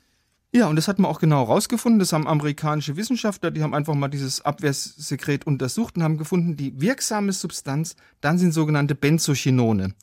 Ja, 0.53 0.68
und 0.68 0.75
das 0.75 0.88
hat 0.88 1.00
man 1.00 1.09
auch 1.09 1.19
genau 1.19 1.44
rausgefunden. 1.44 2.00
Das 2.00 2.12
haben 2.12 2.27
amerikanische 2.27 2.97
Wissenschaftler, 2.97 3.51
die 3.51 3.62
haben 3.62 3.73
einfach 3.73 3.94
mal 3.94 4.07
dieses 4.07 4.41
Abwehrsekret 4.41 5.45
untersucht 5.45 5.95
und 5.95 6.03
haben 6.03 6.18
gefunden, 6.18 6.57
die 6.57 6.79
wirksame 6.81 7.31
Substanz, 7.33 7.95
dann 8.19 8.38
sind 8.38 8.53
sogenannte 8.53 8.95
Benzochinone. 8.95 9.94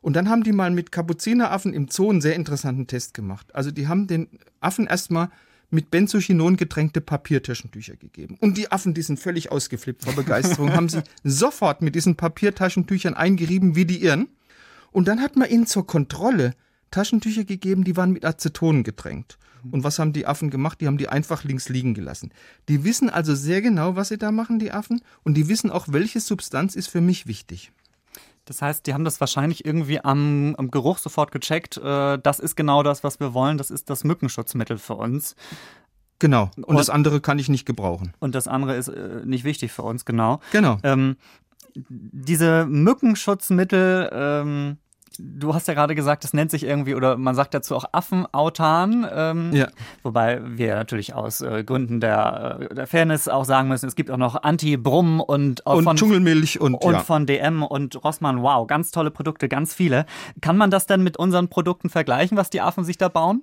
Und 0.00 0.16
dann 0.16 0.28
haben 0.28 0.42
die 0.42 0.52
mal 0.52 0.70
mit 0.70 0.92
Kapuzineraffen 0.92 1.74
im 1.74 1.88
Zoo 1.88 2.10
einen 2.10 2.20
sehr 2.20 2.36
interessanten 2.36 2.86
Test 2.86 3.14
gemacht. 3.14 3.54
Also 3.54 3.70
die 3.70 3.86
haben 3.86 4.06
den 4.06 4.28
Affen 4.60 4.86
erstmal 4.86 5.30
mit 5.70 5.90
Benzochinon 5.90 6.56
getränkte 6.56 7.00
Papiertaschentücher 7.00 7.96
gegeben. 7.96 8.36
Und 8.40 8.58
die 8.58 8.70
Affen, 8.72 8.94
die 8.94 9.02
sind 9.02 9.20
völlig 9.20 9.52
ausgeflippt 9.52 10.04
vor 10.04 10.14
Begeisterung, 10.14 10.72
haben 10.72 10.88
sie 10.88 11.02
sofort 11.24 11.82
mit 11.82 11.94
diesen 11.94 12.16
Papiertaschentüchern 12.16 13.14
eingerieben 13.14 13.76
wie 13.76 13.84
die 13.84 14.02
Irren. 14.02 14.28
Und 14.90 15.06
dann 15.06 15.20
hat 15.20 15.36
man 15.36 15.48
ihnen 15.48 15.66
zur 15.66 15.86
Kontrolle 15.86 16.54
Taschentücher 16.90 17.44
gegeben, 17.44 17.84
die 17.84 17.96
waren 17.96 18.12
mit 18.12 18.24
Aceton 18.24 18.82
getränkt. 18.82 19.38
Und 19.70 19.84
was 19.84 19.98
haben 19.98 20.12
die 20.12 20.26
Affen 20.26 20.50
gemacht? 20.50 20.80
Die 20.80 20.86
haben 20.86 20.98
die 20.98 21.08
einfach 21.08 21.44
links 21.44 21.68
liegen 21.68 21.94
gelassen. 21.94 22.32
Die 22.68 22.82
wissen 22.84 23.10
also 23.10 23.34
sehr 23.34 23.60
genau, 23.60 23.94
was 23.94 24.08
sie 24.08 24.18
da 24.18 24.32
machen, 24.32 24.58
die 24.58 24.72
Affen. 24.72 25.02
Und 25.22 25.34
die 25.34 25.48
wissen 25.48 25.70
auch, 25.70 25.86
welche 25.88 26.20
Substanz 26.20 26.74
ist 26.74 26.88
für 26.88 27.00
mich 27.00 27.26
wichtig. 27.26 27.72
Das 28.50 28.62
heißt, 28.62 28.84
die 28.88 28.94
haben 28.94 29.04
das 29.04 29.20
wahrscheinlich 29.20 29.64
irgendwie 29.64 30.00
am, 30.00 30.56
am 30.56 30.72
Geruch 30.72 30.98
sofort 30.98 31.30
gecheckt. 31.30 31.76
Äh, 31.76 32.18
das 32.18 32.40
ist 32.40 32.56
genau 32.56 32.82
das, 32.82 33.04
was 33.04 33.20
wir 33.20 33.32
wollen. 33.32 33.58
Das 33.58 33.70
ist 33.70 33.88
das 33.88 34.02
Mückenschutzmittel 34.02 34.76
für 34.76 34.96
uns. 34.96 35.36
Genau. 36.18 36.50
Und, 36.56 36.64
und 36.64 36.76
das 36.76 36.90
andere 36.90 37.20
kann 37.20 37.38
ich 37.38 37.48
nicht 37.48 37.64
gebrauchen. 37.64 38.12
Und 38.18 38.34
das 38.34 38.48
andere 38.48 38.74
ist 38.74 38.88
äh, 38.88 39.22
nicht 39.24 39.44
wichtig 39.44 39.70
für 39.70 39.82
uns, 39.82 40.04
genau. 40.04 40.40
Genau. 40.50 40.78
Ähm, 40.82 41.16
diese 41.76 42.66
Mückenschutzmittel, 42.66 44.10
ähm, 44.12 44.78
du 45.20 45.54
hast 45.54 45.68
ja 45.68 45.74
gerade 45.74 45.94
gesagt, 45.94 46.24
das 46.24 46.32
nennt 46.32 46.50
sich 46.50 46.64
irgendwie, 46.64 46.94
oder 46.94 47.16
man 47.16 47.34
sagt 47.34 47.54
dazu 47.54 47.76
auch 47.76 47.84
Affenautan. 47.92 49.06
Ähm, 49.12 49.52
ja. 49.52 49.68
Wobei 50.02 50.40
wir 50.44 50.74
natürlich 50.74 51.14
aus 51.14 51.40
äh, 51.40 51.64
Gründen 51.64 52.00
der, 52.00 52.58
äh, 52.70 52.74
der 52.74 52.86
Fairness 52.86 53.28
auch 53.28 53.44
sagen 53.44 53.68
müssen, 53.68 53.86
es 53.86 53.96
gibt 53.96 54.10
auch 54.10 54.16
noch 54.16 54.42
Anti-Brumm 54.42 55.20
und, 55.20 55.64
und 55.66 55.84
von 55.84 55.96
Dschungelmilch 55.96 56.60
und, 56.60 56.74
und 56.74 56.92
ja. 56.92 57.00
von 57.00 57.26
DM 57.26 57.62
und 57.62 58.02
Rossmann. 58.02 58.42
Wow, 58.42 58.66
ganz 58.66 58.90
tolle 58.90 59.10
Produkte, 59.10 59.48
ganz 59.48 59.74
viele. 59.74 60.06
Kann 60.40 60.56
man 60.56 60.70
das 60.70 60.86
denn 60.86 61.02
mit 61.02 61.16
unseren 61.16 61.48
Produkten 61.48 61.90
vergleichen, 61.90 62.36
was 62.36 62.50
die 62.50 62.60
Affen 62.60 62.84
sich 62.84 62.98
da 62.98 63.08
bauen? 63.08 63.42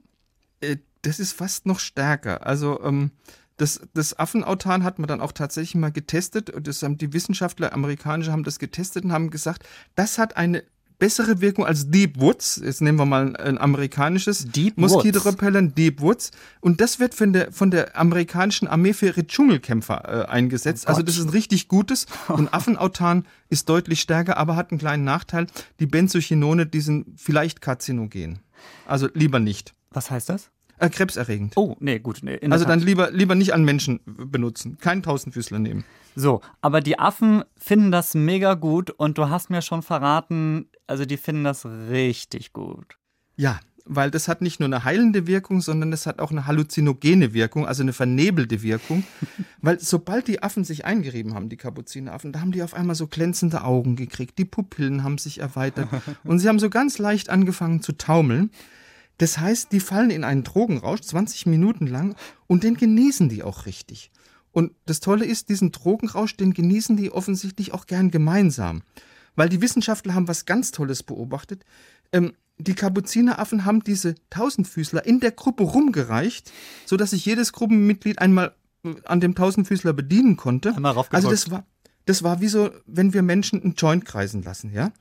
Äh, 0.61 0.77
das 1.01 1.19
ist 1.19 1.33
fast 1.33 1.65
noch 1.65 1.79
stärker. 1.79 2.45
Also, 2.45 2.81
ähm, 2.83 3.11
das, 3.57 3.81
das 3.95 4.17
Affenautan 4.17 4.83
hat 4.83 4.99
man 4.99 5.07
dann 5.07 5.19
auch 5.19 5.31
tatsächlich 5.31 5.75
mal 5.75 5.91
getestet. 5.91 6.51
Und 6.51 6.67
das 6.67 6.83
haben 6.83 6.97
die 6.97 7.11
Wissenschaftler, 7.13 7.73
amerikanische, 7.73 8.31
haben 8.31 8.43
das 8.43 8.59
getestet 8.59 9.03
und 9.03 9.11
haben 9.11 9.31
gesagt, 9.31 9.67
das 9.95 10.19
hat 10.19 10.37
eine 10.37 10.63
bessere 10.99 11.41
Wirkung 11.41 11.65
als 11.65 11.89
Deep 11.89 12.19
Woods. 12.19 12.61
Jetzt 12.63 12.81
nehmen 12.81 12.97
wir 12.97 13.05
mal 13.05 13.35
ein 13.35 13.57
amerikanisches 13.57 14.45
Deep 14.45 14.77
Moskitorepellent 14.77 15.77
Deep 15.77 16.01
Woods. 16.01 16.31
Und 16.59 16.81
das 16.81 16.99
wird 16.99 17.13
von 17.13 17.33
der, 17.33 17.51
von 17.51 17.71
der 17.71 17.97
amerikanischen 17.97 18.67
Armee 18.67 18.93
für 18.93 19.07
ihre 19.07 19.25
Dschungelkämpfer 19.25 20.25
äh, 20.25 20.25
eingesetzt. 20.27 20.85
Oh 20.87 20.89
also 20.89 21.03
das 21.03 21.17
ist 21.17 21.25
ein 21.25 21.29
richtig 21.29 21.67
gutes. 21.67 22.07
Und 22.27 22.53
Affenautan 22.53 23.25
ist 23.49 23.69
deutlich 23.69 24.01
stärker, 24.01 24.37
aber 24.37 24.55
hat 24.55 24.71
einen 24.71 24.79
kleinen 24.79 25.03
Nachteil. 25.03 25.47
Die 25.79 25.85
Benzochinone, 25.85 26.65
die 26.65 26.81
sind 26.81 27.19
vielleicht 27.19 27.61
karzinogen. 27.61 28.39
Also 28.85 29.07
lieber 29.13 29.39
nicht. 29.39 29.73
Was 29.91 30.11
heißt 30.11 30.29
das? 30.29 30.49
Äh, 30.79 30.89
krebserregend. 30.89 31.53
Oh, 31.55 31.75
nee, 31.79 31.99
gut. 31.99 32.19
Nee, 32.21 32.39
also 32.49 32.65
dann 32.65 32.79
lieber, 32.79 33.11
lieber 33.11 33.35
nicht 33.35 33.53
an 33.53 33.65
Menschen 33.65 33.99
benutzen. 34.05 34.77
Keinen 34.77 35.01
Tausendfüßler 35.01 35.59
nehmen. 35.59 35.83
So, 36.15 36.41
aber 36.61 36.81
die 36.81 36.99
Affen 36.99 37.43
finden 37.57 37.91
das 37.91 38.13
mega 38.13 38.55
gut 38.55 38.91
und 38.91 39.17
du 39.17 39.29
hast 39.29 39.49
mir 39.49 39.61
schon 39.61 39.81
verraten, 39.81 40.67
also 40.87 41.05
die 41.05 41.17
finden 41.17 41.43
das 41.43 41.65
richtig 41.65 42.53
gut. 42.53 42.97
Ja, 43.35 43.59
weil 43.85 44.11
das 44.11 44.27
hat 44.27 44.41
nicht 44.41 44.59
nur 44.59 44.67
eine 44.67 44.83
heilende 44.83 45.27
Wirkung, 45.27 45.61
sondern 45.61 45.93
es 45.93 46.05
hat 46.05 46.19
auch 46.19 46.31
eine 46.31 46.45
halluzinogene 46.45 47.33
Wirkung, 47.33 47.65
also 47.65 47.83
eine 47.83 47.93
vernebelte 47.93 48.61
Wirkung. 48.61 49.03
weil 49.61 49.79
sobald 49.79 50.27
die 50.27 50.43
Affen 50.43 50.63
sich 50.63 50.85
eingerieben 50.85 51.33
haben, 51.33 51.49
die 51.49 51.57
Kapuzineraffen, 51.57 52.33
da 52.33 52.41
haben 52.41 52.51
die 52.51 52.63
auf 52.63 52.73
einmal 52.73 52.95
so 52.95 53.07
glänzende 53.07 53.63
Augen 53.63 53.95
gekriegt, 53.95 54.37
die 54.37 54.45
Pupillen 54.45 55.03
haben 55.03 55.17
sich 55.17 55.39
erweitert 55.39 55.87
und 56.23 56.39
sie 56.39 56.47
haben 56.49 56.59
so 56.59 56.69
ganz 56.69 56.97
leicht 56.97 57.29
angefangen 57.29 57.81
zu 57.81 57.93
taumeln. 57.93 58.51
Das 59.17 59.39
heißt, 59.39 59.71
die 59.71 59.79
fallen 59.79 60.11
in 60.11 60.23
einen 60.23 60.43
Drogenrausch 60.43 61.01
20 61.01 61.47
Minuten 61.47 61.87
lang 61.87 62.15
und 62.45 62.63
den 62.63 62.75
genießen 62.75 63.29
die 63.29 63.43
auch 63.43 63.65
richtig. 63.65 64.11
Und 64.51 64.71
das 64.85 64.99
Tolle 64.99 65.25
ist, 65.25 65.49
diesen 65.49 65.71
Drogenrausch, 65.71 66.35
den 66.35 66.53
genießen 66.53 66.97
die 66.97 67.11
offensichtlich 67.11 67.73
auch 67.73 67.85
gern 67.85 68.11
gemeinsam. 68.11 68.83
Weil 69.35 69.49
die 69.49 69.61
Wissenschaftler 69.61 70.15
haben 70.15 70.27
was 70.27 70.45
ganz 70.45 70.71
Tolles 70.71 71.03
beobachtet. 71.03 71.63
Ähm, 72.11 72.33
die 72.57 72.73
Kapuzineraffen 72.73 73.65
haben 73.65 73.83
diese 73.83 74.15
Tausendfüßler 74.31 75.05
in 75.05 75.19
der 75.19 75.31
Gruppe 75.31 75.63
rumgereicht, 75.63 76.51
sodass 76.85 77.11
sich 77.11 77.25
jedes 77.25 77.53
Gruppenmitglied 77.53 78.19
einmal 78.19 78.55
äh, 78.83 78.95
an 79.05 79.19
dem 79.19 79.35
Tausendfüßler 79.35 79.93
bedienen 79.93 80.37
konnte. 80.37 80.73
Also 81.17 81.29
das 81.29 81.51
war, 81.51 81.65
das 82.05 82.23
war 82.23 82.41
wie 82.41 82.47
so, 82.47 82.71
wenn 82.87 83.13
wir 83.13 83.21
Menschen 83.21 83.61
einen 83.61 83.75
Joint 83.75 84.05
kreisen 84.05 84.41
lassen, 84.41 84.73
ja. 84.73 84.91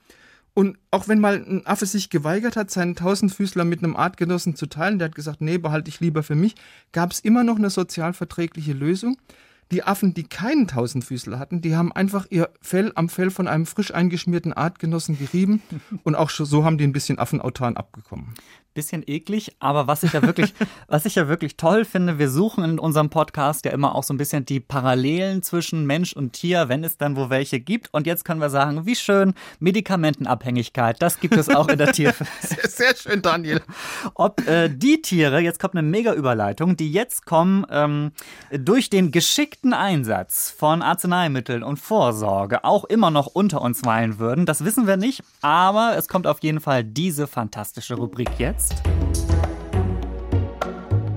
Und 0.56 0.78
auch 0.90 1.06
wenn 1.06 1.20
mal 1.20 1.34
ein 1.34 1.66
Affe 1.66 1.84
sich 1.84 2.08
geweigert 2.08 2.56
hat, 2.56 2.70
seinen 2.70 2.96
Tausendfüßler 2.96 3.66
mit 3.66 3.84
einem 3.84 3.94
Artgenossen 3.94 4.56
zu 4.56 4.64
teilen, 4.64 4.98
der 4.98 5.08
hat 5.08 5.14
gesagt, 5.14 5.42
nee, 5.42 5.58
behalte 5.58 5.90
ich 5.90 6.00
lieber 6.00 6.22
für 6.22 6.34
mich, 6.34 6.54
gab 6.92 7.12
es 7.12 7.20
immer 7.20 7.44
noch 7.44 7.56
eine 7.56 7.68
sozial 7.68 8.14
verträgliche 8.14 8.72
Lösung. 8.72 9.18
Die 9.70 9.82
Affen, 9.82 10.14
die 10.14 10.22
keinen 10.22 10.66
Tausendfüßler 10.66 11.38
hatten, 11.38 11.60
die 11.60 11.76
haben 11.76 11.92
einfach 11.92 12.26
ihr 12.30 12.48
Fell 12.62 12.90
am 12.94 13.10
Fell 13.10 13.30
von 13.30 13.48
einem 13.48 13.66
frisch 13.66 13.92
eingeschmierten 13.92 14.54
Artgenossen 14.54 15.18
gerieben 15.18 15.60
und 16.04 16.14
auch 16.14 16.30
so 16.30 16.64
haben 16.64 16.78
die 16.78 16.84
ein 16.84 16.92
bisschen 16.92 17.18
Affenautan 17.18 17.76
abgekommen 17.76 18.32
bisschen 18.76 19.02
eklig, 19.06 19.56
aber 19.58 19.88
was 19.88 20.04
ich 20.04 20.12
ja 20.12 20.22
wirklich, 20.22 20.54
was 20.86 21.04
ich 21.06 21.16
ja 21.16 21.26
wirklich 21.26 21.56
toll 21.56 21.84
finde, 21.84 22.18
wir 22.18 22.30
suchen 22.30 22.62
in 22.62 22.78
unserem 22.78 23.10
Podcast 23.10 23.64
ja 23.64 23.72
immer 23.72 23.96
auch 23.96 24.04
so 24.04 24.14
ein 24.14 24.18
bisschen 24.18 24.44
die 24.44 24.60
Parallelen 24.60 25.42
zwischen 25.42 25.86
Mensch 25.86 26.12
und 26.12 26.34
Tier, 26.34 26.68
wenn 26.68 26.84
es 26.84 26.98
dann 26.98 27.16
wo 27.16 27.30
welche 27.30 27.58
gibt. 27.58 27.92
Und 27.92 28.06
jetzt 28.06 28.24
können 28.24 28.40
wir 28.40 28.50
sagen, 28.50 28.86
wie 28.86 28.94
schön, 28.94 29.34
Medikamentenabhängigkeit, 29.58 31.00
das 31.00 31.18
gibt 31.18 31.36
es 31.36 31.48
auch 31.48 31.68
in 31.68 31.78
der 31.78 31.92
Tierwelt. 31.92 32.28
Sehr, 32.40 32.68
sehr 32.68 32.94
schön, 32.94 33.22
Daniel. 33.22 33.62
Ob 34.14 34.46
äh, 34.46 34.68
die 34.68 35.00
Tiere, 35.02 35.40
jetzt 35.40 35.58
kommt 35.58 35.74
eine 35.74 35.82
mega 35.82 36.12
Überleitung, 36.12 36.76
die 36.76 36.92
jetzt 36.92 37.24
kommen, 37.24 37.66
ähm, 37.70 38.12
durch 38.52 38.90
den 38.90 39.10
geschickten 39.10 39.72
Einsatz 39.72 40.54
von 40.56 40.82
Arzneimitteln 40.82 41.62
und 41.62 41.78
Vorsorge 41.78 42.62
auch 42.64 42.84
immer 42.84 43.10
noch 43.10 43.26
unter 43.26 43.62
uns 43.62 43.84
weilen 43.84 44.18
würden, 44.18 44.44
das 44.44 44.64
wissen 44.64 44.86
wir 44.86 44.98
nicht, 44.98 45.22
aber 45.40 45.94
es 45.96 46.08
kommt 46.08 46.26
auf 46.26 46.42
jeden 46.42 46.60
Fall 46.60 46.84
diese 46.84 47.26
fantastische 47.26 47.94
Rubrik 47.94 48.28
jetzt 48.38 48.65
jetzt? 48.66 48.82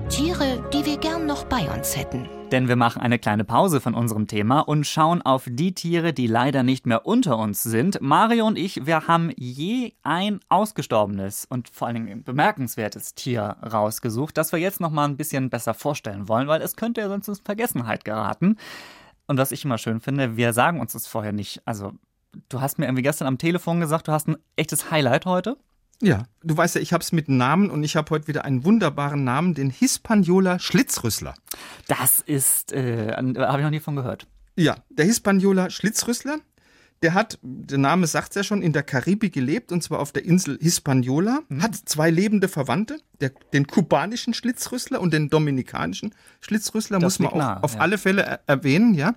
Tiere, 0.08 0.62
die 0.72 0.84
wir 0.84 0.98
gern 0.98 1.26
noch 1.26 1.44
bei 1.44 1.70
uns 1.70 1.96
hätten. 1.96 2.28
Denn 2.50 2.66
wir 2.66 2.74
machen 2.74 3.00
eine 3.00 3.20
kleine 3.20 3.44
Pause 3.44 3.80
von 3.80 3.94
unserem 3.94 4.26
Thema 4.26 4.60
und 4.60 4.84
schauen 4.84 5.22
auf 5.22 5.44
die 5.48 5.72
Tiere, 5.72 6.12
die 6.12 6.26
leider 6.26 6.64
nicht 6.64 6.84
mehr 6.84 7.06
unter 7.06 7.38
uns 7.38 7.62
sind. 7.62 8.00
Mario 8.00 8.44
und 8.46 8.58
ich, 8.58 8.86
wir 8.86 9.06
haben 9.06 9.30
je 9.36 9.92
ein 10.02 10.40
ausgestorbenes 10.48 11.46
und 11.48 11.68
vor 11.68 11.86
allen 11.86 12.06
Dingen 12.06 12.24
bemerkenswertes 12.24 13.14
Tier 13.14 13.56
rausgesucht, 13.72 14.36
das 14.36 14.50
wir 14.50 14.58
jetzt 14.58 14.80
noch 14.80 14.90
mal 14.90 15.04
ein 15.04 15.16
bisschen 15.16 15.48
besser 15.48 15.74
vorstellen 15.74 16.28
wollen, 16.28 16.48
weil 16.48 16.60
es 16.60 16.74
könnte 16.74 17.00
ja 17.00 17.08
sonst 17.08 17.28
in 17.28 17.36
Vergessenheit 17.36 18.04
geraten. 18.04 18.56
Und 19.28 19.38
was 19.38 19.52
ich 19.52 19.64
immer 19.64 19.78
schön 19.78 20.00
finde, 20.00 20.36
wir 20.36 20.52
sagen 20.52 20.80
uns 20.80 20.92
das 20.92 21.06
vorher 21.06 21.32
nicht. 21.32 21.62
Also, 21.66 21.92
du 22.48 22.60
hast 22.60 22.80
mir 22.80 22.86
irgendwie 22.86 23.04
gestern 23.04 23.28
am 23.28 23.38
Telefon 23.38 23.78
gesagt, 23.78 24.08
du 24.08 24.12
hast 24.12 24.26
ein 24.26 24.38
echtes 24.56 24.90
Highlight 24.90 25.24
heute. 25.24 25.56
Ja, 26.02 26.24
du 26.42 26.56
weißt 26.56 26.76
ja, 26.76 26.80
ich 26.80 26.92
habe 26.94 27.02
es 27.02 27.12
mit 27.12 27.28
Namen 27.28 27.70
und 27.70 27.82
ich 27.82 27.94
habe 27.94 28.10
heute 28.10 28.26
wieder 28.26 28.44
einen 28.44 28.64
wunderbaren 28.64 29.22
Namen, 29.22 29.54
den 29.54 29.68
Hispaniola 29.68 30.58
Schlitzrüssler. 30.58 31.34
Das 31.88 32.20
ist, 32.20 32.72
äh, 32.72 33.12
habe 33.12 33.58
ich 33.58 33.64
noch 33.64 33.70
nie 33.70 33.80
von 33.80 33.96
gehört. 33.96 34.26
Ja, 34.56 34.76
der 34.88 35.04
Hispaniola 35.04 35.68
Schlitzrüssler, 35.68 36.38
der 37.02 37.14
hat, 37.14 37.38
der 37.42 37.78
Name 37.78 38.06
sagt 38.06 38.30
es 38.30 38.34
ja 38.34 38.44
schon, 38.44 38.60
in 38.60 38.72
der 38.72 38.82
Karibik 38.82 39.32
gelebt 39.32 39.72
und 39.72 39.82
zwar 39.82 40.00
auf 40.00 40.12
der 40.12 40.24
Insel 40.24 40.58
Hispaniola, 40.60 41.40
mhm. 41.48 41.62
hat 41.62 41.74
zwei 41.74 42.10
lebende 42.10 42.48
Verwandte, 42.48 42.98
der, 43.20 43.32
den 43.52 43.66
kubanischen 43.66 44.34
Schlitzrüssler 44.34 45.00
und 45.00 45.14
den 45.14 45.30
dominikanischen 45.30 46.14
Schlitzrüssler, 46.40 46.98
das 46.98 47.18
muss 47.18 47.30
man 47.30 47.38
nah, 47.38 47.56
auf, 47.58 47.64
auf 47.64 47.74
ja. 47.74 47.80
alle 47.80 47.96
Fälle 47.96 48.22
er 48.22 48.40
erwähnen, 48.46 48.94
ja. 48.94 49.14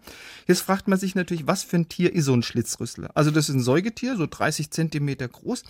Jetzt 0.48 0.62
fragt 0.62 0.88
man 0.88 0.98
sich 0.98 1.16
natürlich, 1.16 1.46
was 1.46 1.64
für 1.64 1.78
ein 1.78 1.90
Tier 1.90 2.14
ist 2.14 2.26
so 2.26 2.34
ein 2.34 2.44
Schlitzrüssler? 2.44 3.12
Also 3.16 3.32
das 3.32 3.50
ist 3.50 3.56
ein 3.56 3.62
Säugetier, 3.62 4.16
so 4.16 4.28
30 4.30 4.72
Zentimeter 4.72 5.28
groß 5.28 5.64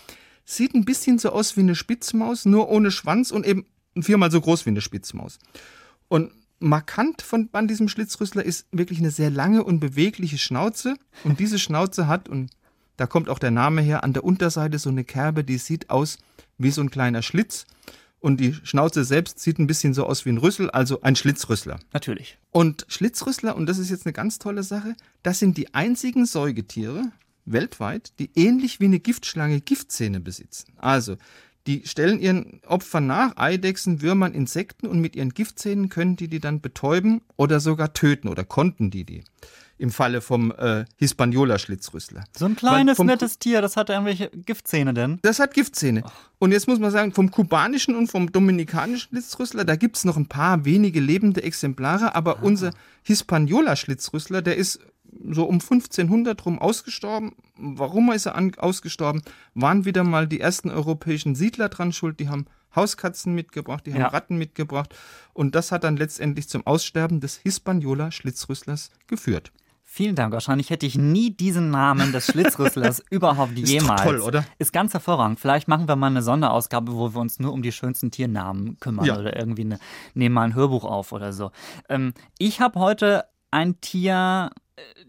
Sieht 0.45 0.73
ein 0.73 0.85
bisschen 0.85 1.19
so 1.19 1.29
aus 1.29 1.55
wie 1.55 1.61
eine 1.61 1.75
Spitzmaus, 1.75 2.45
nur 2.45 2.69
ohne 2.69 2.91
Schwanz 2.91 3.31
und 3.31 3.45
eben 3.45 3.65
viermal 3.99 4.29
so 4.29 4.41
groß 4.41 4.65
wie 4.65 4.71
eine 4.71 4.81
Spitzmaus. 4.81 5.39
Und 6.09 6.31
markant 6.63 7.21
von 7.21 7.49
an 7.51 7.67
diesem 7.67 7.87
Schlitzrüssler 7.87 8.43
ist 8.43 8.67
wirklich 8.71 8.99
eine 8.99 9.11
sehr 9.11 9.29
lange 9.29 9.63
und 9.63 9.79
bewegliche 9.79 10.37
Schnauze. 10.37 10.95
Und 11.23 11.39
diese 11.39 11.59
Schnauze 11.59 12.07
hat, 12.07 12.29
und 12.29 12.51
da 12.97 13.05
kommt 13.05 13.29
auch 13.29 13.39
der 13.39 13.51
Name 13.51 13.81
her, 13.81 14.03
an 14.03 14.13
der 14.13 14.23
Unterseite 14.23 14.79
so 14.79 14.89
eine 14.89 15.03
Kerbe, 15.03 15.43
die 15.43 15.57
sieht 15.57 15.89
aus 15.89 16.17
wie 16.57 16.71
so 16.71 16.81
ein 16.81 16.89
kleiner 16.89 17.21
Schlitz. 17.21 17.65
Und 18.19 18.39
die 18.39 18.53
Schnauze 18.53 19.03
selbst 19.03 19.39
sieht 19.39 19.59
ein 19.59 19.67
bisschen 19.67 19.93
so 19.93 20.05
aus 20.05 20.25
wie 20.25 20.29
ein 20.29 20.37
Rüssel, 20.37 20.71
also 20.71 21.01
ein 21.01 21.17
Schlitzrüssler. 21.17 21.79
Natürlich. 21.91 22.37
Und 22.51 22.85
Schlitzrüssler, 22.87 23.55
und 23.55 23.65
das 23.65 23.77
ist 23.77 23.89
jetzt 23.89 24.05
eine 24.05 24.13
ganz 24.13 24.39
tolle 24.39 24.63
Sache, 24.63 24.95
das 25.23 25.39
sind 25.39 25.57
die 25.57 25.73
einzigen 25.73 26.25
Säugetiere, 26.25 27.11
weltweit, 27.43 28.13
die 28.19 28.29
ähnlich 28.35 28.79
wie 28.79 28.85
eine 28.85 29.01
Giftschlange 29.01 29.59
Giftzähne 29.59 30.21
besitzen. 30.21 30.71
Also, 30.77 31.17
die 31.67 31.83
stellen 31.85 32.19
ihren 32.19 32.61
Opfern 32.67 33.07
nach, 33.07 33.37
Eidechsen, 33.37 34.01
Würmern, 34.01 34.33
Insekten 34.33 34.87
und 34.87 34.99
mit 34.99 35.15
ihren 35.15 35.33
Giftzähnen 35.33 35.89
können 35.89 36.15
die 36.15 36.27
die 36.27 36.39
dann 36.39 36.61
betäuben 36.61 37.21
oder 37.37 37.59
sogar 37.59 37.93
töten 37.93 38.27
oder 38.27 38.43
konnten 38.43 38.91
die 38.91 39.05
die. 39.05 39.23
Im 39.77 39.89
Falle 39.89 40.21
vom 40.21 40.51
äh, 40.51 40.85
Hispaniola-Schlitzrüssler. 40.97 42.23
So 42.37 42.45
ein 42.45 42.55
kleines, 42.55 42.95
vom, 42.95 43.07
nettes 43.07 43.39
Tier, 43.39 43.61
das 43.61 43.75
hat 43.75 43.89
irgendwelche 43.89 44.29
Giftzähne 44.29 44.93
denn? 44.93 45.19
Das 45.23 45.39
hat 45.39 45.53
Giftzähne. 45.53 46.03
Ach. 46.05 46.13
Und 46.37 46.51
jetzt 46.51 46.67
muss 46.67 46.79
man 46.79 46.91
sagen, 46.91 47.11
vom 47.11 47.31
kubanischen 47.31 47.95
und 47.95 48.07
vom 48.07 48.31
dominikanischen 48.31 49.09
Schlitzrüssler, 49.09 49.65
da 49.65 49.75
gibt 49.75 49.97
es 49.97 50.05
noch 50.05 50.15
ein 50.15 50.27
paar 50.27 50.63
wenige 50.63 50.99
lebende 50.99 51.43
Exemplare, 51.43 52.13
aber 52.13 52.37
ah. 52.37 52.41
unser 52.43 52.71
Hispaniola-Schlitzrüssler, 53.03 54.41
der 54.41 54.57
ist 54.57 54.79
so 55.29 55.45
um 55.45 55.55
1500 55.55 56.45
rum 56.45 56.59
ausgestorben. 56.59 57.33
Warum 57.57 58.11
ist 58.11 58.25
er 58.25 58.35
ausgestorben? 58.57 59.21
Waren 59.53 59.85
wieder 59.85 60.03
mal 60.03 60.27
die 60.27 60.39
ersten 60.39 60.69
europäischen 60.69 61.35
Siedler 61.35 61.69
dran 61.69 61.93
schuld. 61.93 62.19
Die 62.19 62.29
haben 62.29 62.45
Hauskatzen 62.75 63.35
mitgebracht, 63.35 63.85
die 63.85 63.93
haben 63.93 64.01
ja. 64.01 64.07
Ratten 64.07 64.37
mitgebracht. 64.37 64.95
Und 65.33 65.55
das 65.55 65.71
hat 65.71 65.83
dann 65.83 65.97
letztendlich 65.97 66.49
zum 66.49 66.65
Aussterben 66.65 67.19
des 67.19 67.37
Hispaniola 67.37 68.11
Schlitzrüsslers 68.11 68.91
geführt. 69.07 69.51
Vielen 69.85 70.15
Dank. 70.15 70.33
Wahrscheinlich 70.33 70.71
hätte 70.71 70.87
ich 70.87 70.97
nie 70.97 71.29
diesen 71.29 71.69
Namen 71.69 72.13
des 72.13 72.25
Schlitzrüsslers 72.25 73.03
überhaupt 73.11 73.59
ist 73.59 73.69
jemals. 73.69 74.01
Ist 74.01 74.07
toll, 74.07 74.21
oder? 74.21 74.43
Ist 74.57 74.73
ganz 74.73 74.93
hervorragend. 74.93 75.39
Vielleicht 75.39 75.67
machen 75.67 75.87
wir 75.87 75.95
mal 75.95 76.07
eine 76.07 76.23
Sonderausgabe, 76.23 76.95
wo 76.95 77.13
wir 77.13 77.21
uns 77.21 77.39
nur 77.39 77.53
um 77.53 77.61
die 77.61 77.71
schönsten 77.71 78.09
Tiernamen 78.09 78.79
kümmern 78.79 79.05
ja. 79.05 79.19
oder 79.19 79.37
irgendwie 79.37 79.65
eine, 79.65 79.79
nehmen 80.15 80.33
mal 80.33 80.45
ein 80.45 80.55
Hörbuch 80.55 80.83
auf 80.83 81.11
oder 81.11 81.31
so. 81.31 81.51
Ähm, 81.89 82.15
ich 82.39 82.59
habe 82.59 82.79
heute 82.79 83.25
ein 83.51 83.79
Tier, 83.81 84.49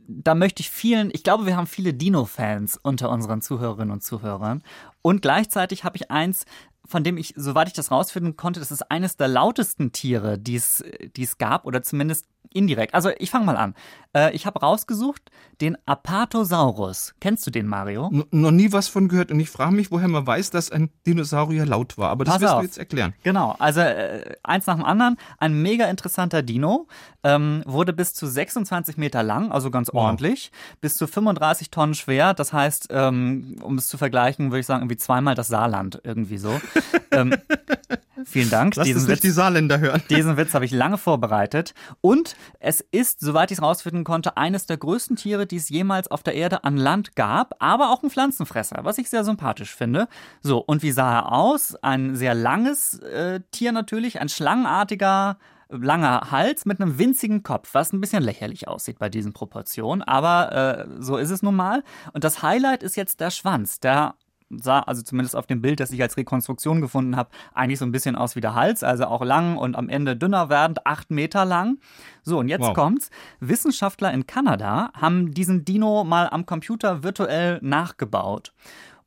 da 0.06 0.34
möchte 0.34 0.60
ich 0.60 0.70
vielen, 0.70 1.10
ich 1.12 1.22
glaube, 1.22 1.46
wir 1.46 1.56
haben 1.56 1.66
viele 1.66 1.94
Dino-Fans 1.94 2.78
unter 2.82 3.10
unseren 3.10 3.40
Zuhörerinnen 3.42 3.92
und 3.92 4.02
Zuhörern. 4.02 4.62
Und 5.02 5.22
gleichzeitig 5.22 5.84
habe 5.84 5.96
ich 5.96 6.10
eins, 6.10 6.44
von 6.86 7.02
dem 7.02 7.16
ich, 7.16 7.32
soweit 7.36 7.68
ich 7.68 7.74
das 7.74 7.90
rausfinden 7.90 8.36
konnte, 8.36 8.60
das 8.60 8.70
ist 8.70 8.90
eines 8.90 9.16
der 9.16 9.28
lautesten 9.28 9.92
Tiere, 9.92 10.38
die 10.38 10.56
es 10.56 11.38
gab, 11.38 11.64
oder 11.64 11.82
zumindest 11.82 12.26
indirekt. 12.52 12.94
Also 12.94 13.10
ich 13.18 13.30
fange 13.30 13.46
mal 13.46 13.56
an. 13.56 13.74
Äh, 14.14 14.34
ich 14.34 14.46
habe 14.46 14.60
rausgesucht 14.60 15.30
den 15.60 15.76
Apatosaurus. 15.86 17.14
Kennst 17.20 17.46
du 17.46 17.50
den, 17.50 17.66
Mario? 17.66 18.10
N 18.12 18.24
noch 18.30 18.50
nie 18.50 18.72
was 18.72 18.88
von 18.88 19.08
gehört 19.08 19.30
und 19.30 19.40
ich 19.40 19.50
frage 19.50 19.72
mich, 19.72 19.90
woher 19.90 20.08
man 20.08 20.26
weiß, 20.26 20.50
dass 20.50 20.70
ein 20.70 20.90
Dinosaurier 21.06 21.66
laut 21.66 21.98
war. 21.98 22.10
Aber 22.10 22.24
das 22.24 22.34
Pass 22.34 22.42
wirst 22.42 22.52
auf. 22.52 22.60
du 22.60 22.66
jetzt 22.66 22.78
erklären. 22.78 23.14
Genau, 23.22 23.54
also 23.58 23.80
äh, 23.80 24.34
eins 24.42 24.66
nach 24.66 24.76
dem 24.76 24.84
anderen. 24.84 25.16
Ein 25.38 25.60
mega 25.62 25.86
interessanter 25.86 26.42
Dino. 26.42 26.88
Ähm, 27.22 27.62
wurde 27.66 27.92
bis 27.92 28.14
zu 28.14 28.26
26 28.26 28.96
Meter 28.98 29.22
lang, 29.22 29.50
also 29.50 29.70
ganz 29.70 29.88
wow. 29.92 30.04
ordentlich. 30.04 30.52
Bis 30.80 30.96
zu 30.96 31.06
35 31.06 31.70
Tonnen 31.70 31.94
schwer. 31.94 32.34
Das 32.34 32.52
heißt, 32.52 32.88
ähm, 32.90 33.56
um 33.62 33.78
es 33.78 33.88
zu 33.88 33.96
vergleichen, 33.96 34.50
würde 34.50 34.60
ich 34.60 34.66
sagen, 34.66 34.82
irgendwie 34.82 34.98
zweimal 34.98 35.34
das 35.34 35.48
Saarland 35.48 36.00
irgendwie 36.04 36.38
so. 36.38 36.60
ähm, 37.10 37.34
vielen 38.24 38.50
Dank. 38.50 38.76
Lass 38.76 38.86
diesen 38.86 39.08
Witz, 39.08 39.20
die 39.20 39.30
Saarländer 39.30 39.78
hören. 39.80 40.02
Diesen 40.10 40.36
Witz 40.36 40.54
habe 40.54 40.64
ich 40.64 40.70
lange 40.70 40.98
vorbereitet. 40.98 41.74
Und 42.00 42.36
es 42.60 42.80
ist, 42.80 43.20
soweit 43.20 43.50
ich 43.50 43.58
es 43.58 43.62
rausfinden 43.62 44.04
konnte, 44.04 44.36
eines 44.36 44.66
der 44.66 44.76
größten 44.76 45.16
Tiere, 45.16 45.46
die 45.46 45.56
es 45.56 45.68
jemals 45.68 46.10
auf 46.10 46.22
der 46.22 46.34
Erde 46.34 46.64
an 46.64 46.76
Land 46.76 47.16
gab, 47.16 47.54
aber 47.58 47.90
auch 47.90 48.02
ein 48.02 48.10
Pflanzenfresser, 48.10 48.80
was 48.82 48.98
ich 48.98 49.10
sehr 49.10 49.24
sympathisch 49.24 49.74
finde. 49.74 50.08
So, 50.42 50.58
und 50.58 50.82
wie 50.82 50.92
sah 50.92 51.18
er 51.18 51.32
aus? 51.32 51.74
Ein 51.76 52.16
sehr 52.16 52.34
langes 52.34 52.98
äh, 53.00 53.40
Tier 53.50 53.72
natürlich, 53.72 54.20
ein 54.20 54.28
schlangenartiger 54.28 55.38
langer 55.68 56.30
Hals 56.30 56.66
mit 56.66 56.80
einem 56.80 56.98
winzigen 56.98 57.42
Kopf, 57.42 57.70
was 57.72 57.92
ein 57.92 58.00
bisschen 58.00 58.22
lächerlich 58.22 58.68
aussieht 58.68 58.98
bei 58.98 59.08
diesen 59.08 59.32
Proportionen, 59.32 60.02
aber 60.02 60.86
äh, 60.88 61.02
so 61.02 61.16
ist 61.16 61.30
es 61.30 61.42
nun 61.42 61.56
mal. 61.56 61.82
Und 62.12 62.24
das 62.24 62.42
Highlight 62.42 62.82
ist 62.82 62.96
jetzt 62.96 63.20
der 63.20 63.30
Schwanz. 63.30 63.80
Der 63.80 64.14
sah, 64.50 64.80
also 64.80 65.02
zumindest 65.02 65.36
auf 65.36 65.46
dem 65.46 65.60
Bild, 65.60 65.80
das 65.80 65.90
ich 65.90 66.02
als 66.02 66.16
Rekonstruktion 66.16 66.80
gefunden 66.80 67.16
habe, 67.16 67.30
eigentlich 67.54 67.78
so 67.78 67.84
ein 67.84 67.92
bisschen 67.92 68.16
aus 68.16 68.36
wie 68.36 68.40
der 68.40 68.54
Hals, 68.54 68.82
also 68.82 69.06
auch 69.06 69.24
lang 69.24 69.56
und 69.56 69.76
am 69.76 69.88
Ende 69.88 70.16
dünner 70.16 70.48
werdend, 70.48 70.86
acht 70.86 71.10
Meter 71.10 71.44
lang. 71.44 71.78
So, 72.22 72.38
und 72.38 72.48
jetzt 72.48 72.62
wow. 72.62 72.74
kommt's. 72.74 73.10
Wissenschaftler 73.40 74.12
in 74.12 74.26
Kanada 74.26 74.90
haben 74.94 75.32
diesen 75.32 75.64
Dino 75.64 76.04
mal 76.04 76.28
am 76.30 76.46
Computer 76.46 77.02
virtuell 77.02 77.58
nachgebaut. 77.62 78.52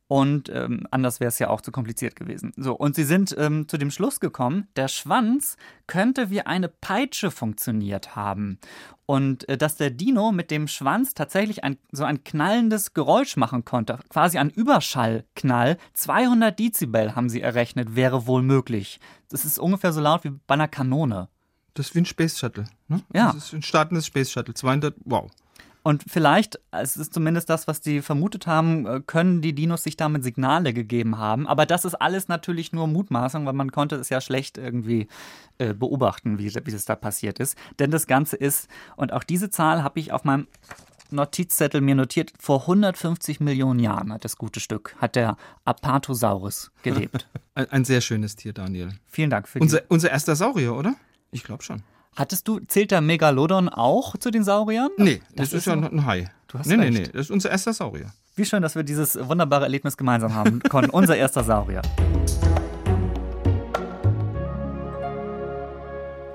Und 0.10 0.50
ähm, 0.50 0.88
anders 0.90 1.20
wäre 1.20 1.28
es 1.28 1.40
ja 1.40 1.50
auch 1.50 1.60
zu 1.60 1.72
kompliziert 1.72 2.16
gewesen. 2.16 2.54
So, 2.56 2.74
und 2.76 2.96
sie 2.96 3.04
sind 3.04 3.36
ähm, 3.38 3.68
zu 3.68 3.78
dem 3.78 3.92
Schluss 3.92 4.22
gekommen, 4.22 4.68
der 4.78 4.88
Schwanz 4.88 5.58
könnte 5.86 6.30
wie 6.30 6.42
eine 6.42 6.70
Peitsche 6.70 7.30
funktioniert 7.30 8.16
haben. 8.16 8.58
Und 9.06 9.48
äh, 9.50 9.58
dass 9.58 9.76
der 9.76 9.90
Dino 9.90 10.32
mit 10.32 10.50
dem 10.50 10.70
Schwanz 10.70 11.14
tatsächlich 11.14 11.66
ein, 11.66 11.78
so 11.92 12.06
ein 12.06 12.24
knallendes 12.24 12.94
Geräusch 12.94 13.36
machen 13.36 13.66
konnte, 13.66 14.00
quasi 14.10 14.38
ein 14.38 14.50
Überschallknall. 14.50 15.78
200 15.94 16.58
Dezibel 16.58 17.16
haben 17.16 17.30
sie 17.30 17.42
errechnet, 17.42 17.96
wäre 17.96 18.28
wohl 18.28 18.44
möglich. 18.44 19.02
Das 19.30 19.44
ist 19.44 19.60
ungefähr 19.60 19.92
so 19.92 20.00
laut 20.00 20.24
wie 20.24 20.32
bei 20.48 20.54
einer 20.54 20.70
Kanone. 20.70 21.28
Das 21.74 21.88
ist 21.88 21.96
wie 21.96 22.00
ein 22.00 22.06
Space 22.06 22.40
Shuttle. 22.40 22.66
Ne? 22.88 23.02
Ja. 23.14 23.34
Das 23.34 23.48
ist 23.48 23.54
ein 23.54 23.62
startendes 23.62 24.08
Space 24.08 24.32
Shuttle. 24.32 24.54
200, 24.54 24.96
wow. 25.04 25.30
Und 25.88 26.04
vielleicht, 26.06 26.60
es 26.72 26.98
ist 26.98 27.14
zumindest 27.14 27.50
das, 27.50 27.66
was 27.66 27.80
die 27.80 28.02
vermutet 28.02 28.46
haben, 28.46 28.86
äh, 28.86 29.00
können 29.08 29.42
die 29.42 29.54
Dinos 29.54 29.84
sich 29.84 29.96
damit 29.96 30.22
Signale 30.22 30.74
gegeben 30.74 31.18
haben. 31.18 31.48
Aber 31.48 31.66
das 31.66 31.86
ist 31.86 31.96
alles 31.96 32.28
natürlich 32.28 32.74
nur 32.74 32.88
Mutmaßung, 32.88 33.46
weil 33.46 33.54
man 33.54 33.72
konnte 33.72 33.96
es 33.96 34.10
ja 34.10 34.20
schlecht 34.20 34.58
irgendwie 34.58 35.08
äh, 35.60 35.74
beobachten, 35.74 36.40
wie, 36.40 36.54
wie 36.54 36.72
es 36.74 36.84
da 36.84 36.98
passiert 36.98 37.40
ist. 37.40 37.58
Denn 37.80 37.90
das 37.90 38.06
Ganze 38.06 38.36
ist, 38.36 38.68
und 38.98 39.14
auch 39.14 39.24
diese 39.24 39.50
Zahl 39.50 39.82
habe 39.82 40.02
ich 40.02 40.12
auf 40.12 40.26
meinem 40.26 40.48
Notizzettel 41.10 41.80
mir 41.80 41.96
notiert, 41.96 42.34
vor 42.38 42.64
150 42.64 43.40
Millionen 43.40 43.80
Jahren 43.80 44.12
hat 44.12 44.26
das 44.26 44.38
gute 44.38 44.60
Stück, 44.60 44.94
hat 45.00 45.16
der 45.16 45.38
Apatosaurus 45.64 46.70
gelebt. 46.84 47.30
Ein 47.54 47.86
sehr 47.86 48.02
schönes 48.02 48.36
Tier, 48.36 48.52
Daniel. 48.52 48.90
Vielen 49.06 49.30
Dank 49.30 49.48
für 49.48 49.60
unser, 49.60 49.84
unser 49.88 50.12
erster 50.12 50.36
Saurier, 50.36 50.76
oder? 50.76 50.96
Ich 51.32 51.46
glaube 51.46 51.64
schon. 51.64 51.82
Hattest 52.18 52.48
du, 52.48 52.60
zählt 52.62 52.90
der 52.90 53.02
Megalodon 53.02 53.70
auch 53.70 54.18
zu 54.18 54.32
den 54.32 54.44
Sauriern? 54.44 54.90
Nee, 54.98 55.22
das, 55.36 55.52
das 55.52 55.60
ist, 55.60 55.66
ja 55.68 55.74
ein 55.74 56.04
Hai. 56.08 56.32
Du 56.48 56.58
hast 56.58 56.66
nee, 56.66 56.74
recht. 56.74 56.92
nee, 56.92 57.00
nee, 57.02 57.10
das 57.14 57.26
ist 57.26 57.30
unser 57.30 57.52
erster 57.52 57.74
Saurier. 57.74 58.12
Wie 58.36 58.44
schön, 58.44 58.64
dass 58.64 58.74
wir 58.74 58.82
dieses 58.82 59.20
wunderbare 59.30 59.66
Erlebnis 59.66 59.98
gemeinsam 59.98 60.34
haben 60.34 60.60
konnten. 60.68 60.90
unser 60.90 61.16
erster 61.16 61.44
Saurier. 61.44 61.84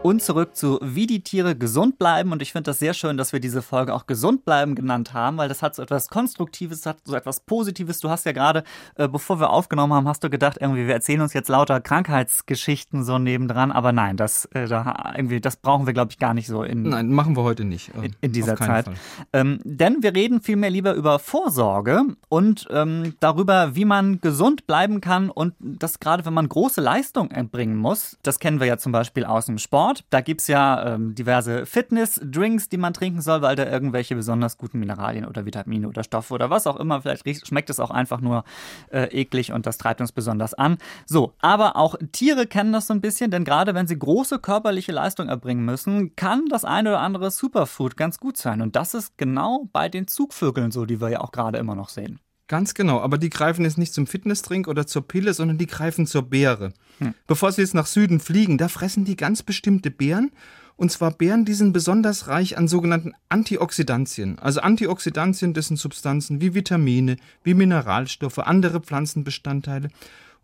Und 0.02 0.20
zurück 0.20 0.56
zu 0.56 0.80
Wie 0.82 1.06
die 1.06 1.22
Tiere 1.22 1.54
gesund 1.54 1.96
bleiben. 1.96 2.32
Und 2.32 2.42
ich 2.42 2.50
finde 2.50 2.70
das 2.70 2.80
sehr 2.80 2.92
schön, 2.92 3.16
dass 3.16 3.32
wir 3.32 3.38
diese 3.38 3.62
Folge 3.62 3.94
auch 3.94 4.08
gesund 4.08 4.44
bleiben 4.44 4.74
genannt 4.74 5.14
haben, 5.14 5.36
weil 5.36 5.48
das 5.48 5.62
hat 5.62 5.76
so 5.76 5.82
etwas 5.82 6.08
Konstruktives, 6.08 6.86
hat 6.86 6.98
so 7.04 7.14
etwas 7.14 7.38
Positives. 7.38 8.00
Du 8.00 8.10
hast 8.10 8.26
ja 8.26 8.32
gerade, 8.32 8.64
äh, 8.96 9.06
bevor 9.06 9.38
wir 9.38 9.50
aufgenommen 9.50 9.92
haben, 9.92 10.08
hast 10.08 10.24
du 10.24 10.28
gedacht, 10.28 10.58
irgendwie, 10.60 10.88
wir 10.88 10.94
erzählen 10.94 11.20
uns 11.20 11.34
jetzt 11.34 11.48
lauter 11.48 11.80
Krankheitsgeschichten 11.80 13.04
so 13.04 13.20
nebendran. 13.20 13.70
Aber 13.70 13.92
nein, 13.92 14.16
das, 14.16 14.46
äh, 14.46 14.66
da, 14.66 15.12
irgendwie, 15.16 15.40
das 15.40 15.54
brauchen 15.54 15.86
wir, 15.86 15.92
glaube 15.92 16.10
ich, 16.10 16.18
gar 16.18 16.34
nicht 16.34 16.48
so 16.48 16.64
in. 16.64 16.82
Nein, 16.82 17.10
machen 17.10 17.36
wir 17.36 17.44
heute 17.44 17.64
nicht. 17.64 17.90
Äh, 17.94 18.06
in, 18.06 18.16
in, 18.22 18.32
dieser 18.32 18.56
Zeit. 18.56 18.86
Ähm, 19.32 19.60
denn 19.62 20.02
wir 20.02 20.16
reden 20.16 20.40
vielmehr 20.40 20.70
lieber 20.70 20.94
über 20.94 21.20
Vorsorge 21.20 22.02
und 22.28 22.66
ähm, 22.70 23.14
darüber, 23.20 23.76
wie 23.76 23.84
man 23.84 24.20
gesund 24.20 24.66
bleiben 24.66 25.00
kann 25.00 25.30
und 25.30 25.54
das 25.60 26.00
gerade, 26.00 26.24
wenn 26.24 26.34
man 26.34 26.48
große 26.48 26.80
Leistung 26.80 27.30
erbringen 27.30 27.76
muss. 27.76 28.18
Das 28.24 28.40
kennen 28.40 28.58
wir 28.58 28.66
ja 28.66 28.78
zum 28.78 28.90
Beispiel 28.90 29.24
aus 29.24 29.46
dem 29.46 29.58
Sport. 29.58 29.91
Sport. 29.92 30.04
Da 30.10 30.20
gibt 30.20 30.40
es 30.40 30.46
ja 30.46 30.94
ähm, 30.94 31.14
diverse 31.14 31.66
Fitness-Drinks, 31.66 32.68
die 32.68 32.76
man 32.76 32.94
trinken 32.94 33.20
soll, 33.20 33.42
weil 33.42 33.56
da 33.56 33.64
irgendwelche 33.64 34.14
besonders 34.14 34.56
guten 34.58 34.78
Mineralien 34.78 35.26
oder 35.26 35.44
Vitamine 35.44 35.88
oder 35.88 36.04
Stoffe 36.04 36.34
oder 36.34 36.50
was 36.50 36.66
auch 36.66 36.76
immer, 36.76 37.02
vielleicht 37.02 37.46
schmeckt 37.46 37.70
es 37.70 37.80
auch 37.80 37.90
einfach 37.90 38.20
nur 38.20 38.44
äh, 38.90 39.04
eklig 39.04 39.52
und 39.52 39.66
das 39.66 39.78
treibt 39.78 40.00
uns 40.00 40.12
besonders 40.12 40.54
an. 40.54 40.78
So, 41.06 41.32
aber 41.40 41.76
auch 41.76 41.96
Tiere 42.12 42.46
kennen 42.46 42.72
das 42.72 42.86
so 42.86 42.94
ein 42.94 43.00
bisschen, 43.00 43.30
denn 43.30 43.44
gerade 43.44 43.74
wenn 43.74 43.86
sie 43.86 43.98
große 43.98 44.38
körperliche 44.38 44.92
Leistung 44.92 45.28
erbringen 45.28 45.64
müssen, 45.64 46.16
kann 46.16 46.46
das 46.46 46.64
eine 46.64 46.90
oder 46.90 47.00
andere 47.00 47.30
Superfood 47.30 47.96
ganz 47.96 48.18
gut 48.18 48.36
sein. 48.36 48.62
Und 48.62 48.76
das 48.76 48.94
ist 48.94 49.16
genau 49.18 49.68
bei 49.72 49.88
den 49.88 50.08
Zugvögeln 50.08 50.70
so, 50.70 50.86
die 50.86 51.00
wir 51.00 51.10
ja 51.10 51.20
auch 51.20 51.32
gerade 51.32 51.58
immer 51.58 51.74
noch 51.74 51.88
sehen. 51.88 52.20
Ganz 52.52 52.74
genau, 52.74 53.00
aber 53.00 53.16
die 53.16 53.30
greifen 53.30 53.64
jetzt 53.64 53.78
nicht 53.78 53.94
zum 53.94 54.06
Fitnessdrink 54.06 54.68
oder 54.68 54.86
zur 54.86 55.08
Pille, 55.08 55.32
sondern 55.32 55.56
die 55.56 55.66
greifen 55.66 56.06
zur 56.06 56.20
Beere. 56.20 56.74
Hm. 56.98 57.14
Bevor 57.26 57.50
sie 57.50 57.62
jetzt 57.62 57.72
nach 57.72 57.86
Süden 57.86 58.20
fliegen, 58.20 58.58
da 58.58 58.68
fressen 58.68 59.06
die 59.06 59.16
ganz 59.16 59.42
bestimmte 59.42 59.90
Beeren. 59.90 60.30
Und 60.76 60.92
zwar 60.92 61.12
Beeren, 61.12 61.46
die 61.46 61.54
sind 61.54 61.72
besonders 61.72 62.28
reich 62.28 62.58
an 62.58 62.68
sogenannten 62.68 63.14
Antioxidantien. 63.30 64.38
Also 64.38 64.60
Antioxidantien, 64.60 65.54
das 65.54 65.68
sind 65.68 65.78
Substanzen 65.78 66.42
wie 66.42 66.52
Vitamine, 66.52 67.16
wie 67.42 67.54
Mineralstoffe, 67.54 68.40
andere 68.40 68.80
Pflanzenbestandteile. 68.80 69.88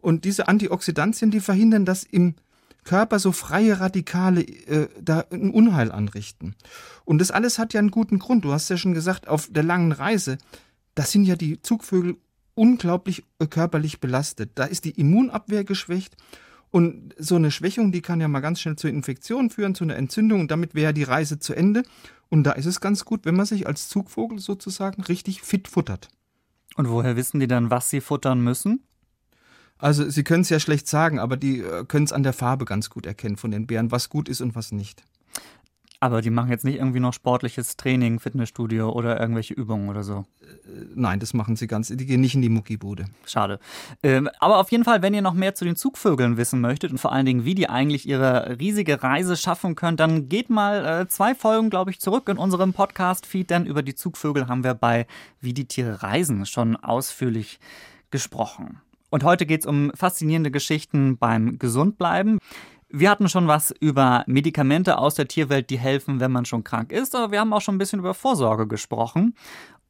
Und 0.00 0.24
diese 0.24 0.48
Antioxidantien, 0.48 1.30
die 1.30 1.40
verhindern, 1.40 1.84
dass 1.84 2.04
im 2.04 2.36
Körper 2.84 3.18
so 3.18 3.32
freie 3.32 3.80
Radikale 3.80 4.40
äh, 4.40 4.88
da 4.98 5.26
ein 5.30 5.50
Unheil 5.50 5.92
anrichten. 5.92 6.54
Und 7.04 7.18
das 7.18 7.30
alles 7.30 7.58
hat 7.58 7.74
ja 7.74 7.80
einen 7.80 7.90
guten 7.90 8.18
Grund. 8.18 8.46
Du 8.46 8.52
hast 8.54 8.70
ja 8.70 8.78
schon 8.78 8.94
gesagt, 8.94 9.28
auf 9.28 9.48
der 9.50 9.62
langen 9.62 9.92
Reise 9.92 10.38
das 10.94 11.12
sind 11.12 11.24
ja 11.24 11.36
die 11.36 11.60
Zugvögel 11.62 12.16
unglaublich 12.54 13.24
äh, 13.38 13.46
körperlich 13.46 14.00
belastet. 14.00 14.52
Da 14.56 14.64
ist 14.64 14.84
die 14.84 14.90
Immunabwehr 14.90 15.64
geschwächt 15.64 16.16
und 16.70 17.14
so 17.18 17.36
eine 17.36 17.50
Schwächung, 17.50 17.92
die 17.92 18.02
kann 18.02 18.20
ja 18.20 18.28
mal 18.28 18.40
ganz 18.40 18.60
schnell 18.60 18.76
zu 18.76 18.88
Infektionen 18.88 19.50
führen, 19.50 19.74
zu 19.74 19.84
einer 19.84 19.96
Entzündung 19.96 20.40
und 20.40 20.50
damit 20.50 20.74
wäre 20.74 20.86
ja 20.86 20.92
die 20.92 21.04
Reise 21.04 21.38
zu 21.38 21.54
Ende. 21.54 21.82
Und 22.28 22.44
da 22.44 22.52
ist 22.52 22.66
es 22.66 22.80
ganz 22.80 23.04
gut, 23.04 23.24
wenn 23.24 23.36
man 23.36 23.46
sich 23.46 23.66
als 23.66 23.88
Zugvogel 23.88 24.38
sozusagen 24.38 25.02
richtig 25.02 25.40
fit 25.42 25.66
futtert. 25.66 26.08
Und 26.76 26.90
woher 26.90 27.16
wissen 27.16 27.40
die 27.40 27.46
dann, 27.46 27.70
was 27.70 27.88
sie 27.88 28.00
futtern 28.00 28.40
müssen? 28.40 28.82
Also 29.78 30.10
sie 30.10 30.24
können 30.24 30.42
es 30.42 30.48
ja 30.48 30.60
schlecht 30.60 30.88
sagen, 30.88 31.18
aber 31.18 31.36
die 31.36 31.60
äh, 31.60 31.84
können 31.86 32.04
es 32.04 32.12
an 32.12 32.22
der 32.24 32.32
Farbe 32.32 32.64
ganz 32.64 32.90
gut 32.90 33.06
erkennen 33.06 33.36
von 33.36 33.50
den 33.50 33.66
Bären, 33.66 33.90
was 33.90 34.10
gut 34.10 34.28
ist 34.28 34.40
und 34.40 34.54
was 34.54 34.72
nicht. 34.72 35.04
Aber 36.00 36.22
die 36.22 36.30
machen 36.30 36.50
jetzt 36.50 36.64
nicht 36.64 36.76
irgendwie 36.76 37.00
noch 37.00 37.12
sportliches 37.12 37.76
Training, 37.76 38.20
Fitnessstudio 38.20 38.90
oder 38.90 39.20
irgendwelche 39.20 39.54
Übungen 39.54 39.88
oder 39.88 40.04
so. 40.04 40.26
Äh, 40.40 40.46
nein, 40.94 41.18
das 41.18 41.34
machen 41.34 41.56
sie 41.56 41.66
ganz. 41.66 41.88
Die 41.88 42.06
gehen 42.06 42.20
nicht 42.20 42.36
in 42.36 42.42
die 42.42 42.48
Muckibude. 42.48 43.06
Schade. 43.26 43.58
Ähm, 44.04 44.28
aber 44.38 44.58
auf 44.58 44.70
jeden 44.70 44.84
Fall, 44.84 45.02
wenn 45.02 45.12
ihr 45.12 45.22
noch 45.22 45.34
mehr 45.34 45.56
zu 45.56 45.64
den 45.64 45.74
Zugvögeln 45.74 46.36
wissen 46.36 46.60
möchtet 46.60 46.92
und 46.92 46.98
vor 46.98 47.10
allen 47.10 47.26
Dingen, 47.26 47.44
wie 47.44 47.56
die 47.56 47.68
eigentlich 47.68 48.08
ihre 48.08 48.60
riesige 48.60 49.02
Reise 49.02 49.36
schaffen 49.36 49.74
können, 49.74 49.96
dann 49.96 50.28
geht 50.28 50.50
mal 50.50 50.86
äh, 50.86 51.08
zwei 51.08 51.34
Folgen, 51.34 51.68
glaube 51.68 51.90
ich, 51.90 52.00
zurück 52.00 52.28
in 52.28 52.38
unserem 52.38 52.72
Podcast-Feed, 52.72 53.50
denn 53.50 53.66
über 53.66 53.82
die 53.82 53.96
Zugvögel 53.96 54.46
haben 54.46 54.62
wir 54.62 54.74
bei 54.74 55.06
Wie 55.40 55.52
die 55.52 55.66
Tiere 55.66 56.04
reisen 56.04 56.46
schon 56.46 56.76
ausführlich 56.76 57.58
gesprochen. 58.12 58.80
Und 59.10 59.24
heute 59.24 59.46
geht 59.46 59.60
es 59.60 59.66
um 59.66 59.90
faszinierende 59.94 60.50
Geschichten 60.50 61.16
beim 61.16 61.58
Gesundbleiben. 61.58 62.38
Wir 62.90 63.10
hatten 63.10 63.28
schon 63.28 63.48
was 63.48 63.70
über 63.80 64.24
Medikamente 64.26 64.96
aus 64.96 65.14
der 65.14 65.28
Tierwelt, 65.28 65.68
die 65.68 65.78
helfen, 65.78 66.20
wenn 66.20 66.32
man 66.32 66.46
schon 66.46 66.64
krank 66.64 66.90
ist, 66.90 67.14
aber 67.14 67.32
wir 67.32 67.40
haben 67.40 67.52
auch 67.52 67.60
schon 67.60 67.74
ein 67.74 67.78
bisschen 67.78 67.98
über 67.98 68.14
Vorsorge 68.14 68.66
gesprochen. 68.66 69.34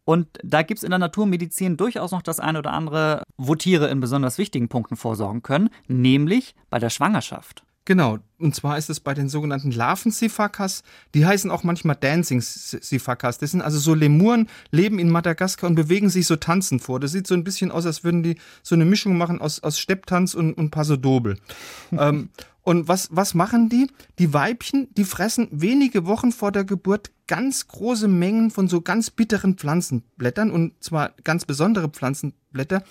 Und 0.05 0.27
da 0.43 0.63
gibt 0.63 0.79
es 0.79 0.85
in 0.85 0.91
der 0.91 0.99
Naturmedizin 0.99 1.77
durchaus 1.77 2.13
noch 2.13 2.23
das 2.23 2.41
eine 2.41 2.59
oder 2.59 2.73
andere, 2.73 3.23
wo 3.37 3.55
Tiere 3.55 3.89
in 3.89 4.01
besonders 4.01 4.39
wichtigen 4.39 4.69
Punkten 4.69 4.97
vorsorgen 4.97 5.43
können, 5.43 5.71
nämlich 5.87 6.55
bei 6.71 6.79
der 6.79 6.91
Schwangerschaft. 6.91 7.63
Genau, 7.89 8.19
und 8.39 8.55
zwar 8.55 8.77
ist 8.77 8.91
es 8.91 9.01
bei 9.01 9.15
den 9.15 9.31
sogenannten 9.31 9.71
Larven-Sifakas, 9.71 10.83
die 11.15 11.25
heißen 11.25 11.51
auch 11.51 11.63
manchmal 11.63 11.97
Dancing-Sifakas. 11.97 13.39
Das 13.39 13.53
sind 13.53 13.63
also 13.63 13.79
so 13.79 13.95
Lemuren, 13.95 14.51
leben 14.71 14.99
in 14.99 15.09
Madagaskar 15.09 15.71
und 15.71 15.75
bewegen 15.75 16.11
sich 16.11 16.27
so 16.27 16.37
tanzend 16.37 16.83
vor. 16.83 17.01
Das 17.01 17.13
sieht 17.13 17.27
so 17.27 17.33
ein 17.33 17.45
bisschen 17.45 17.71
aus, 17.71 17.87
als 17.87 18.05
würden 18.05 18.23
die 18.23 18.37
so 18.63 18.75
eine 18.75 18.85
Mischung 18.85 19.17
machen 19.17 19.41
aus, 19.41 19.63
aus 19.63 19.79
Stepptanz 19.79 20.35
und, 20.35 20.53
und 20.53 20.69
Paso 20.69 20.97
Doble. 20.97 21.37
ähm, 21.93 22.29
und 22.63 22.89
was, 22.89 23.09
was 23.11 23.33
machen 23.33 23.71
die? 23.71 23.87
Die 24.19 24.35
Weibchen, 24.35 24.89
die 24.95 25.05
fressen 25.05 25.49
wenige 25.51 26.05
Wochen 26.05 26.31
vor 26.31 26.53
der 26.53 26.65
Geburt 26.65 27.11
ganz 27.27 27.69
große 27.69 28.07
Mengen 28.07 28.51
von 28.51 28.69
so 28.69 28.83
ganz 28.83 29.09
bitteren 29.09 29.55
Pflanzenblättern 29.55 30.51
und 30.51 30.75
zwar 30.85 31.15
ganz 31.25 31.47
besondere 31.47 31.89
Pflanzenblätter, 31.89 32.83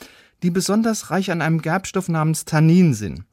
die 0.43 0.52
besonders 0.52 1.10
reich 1.10 1.32
an 1.32 1.41
einem 1.41 1.62
Gerbstoff 1.62 2.10
namens 2.10 2.45
Tannin 2.45 2.93
sind. 2.93 3.23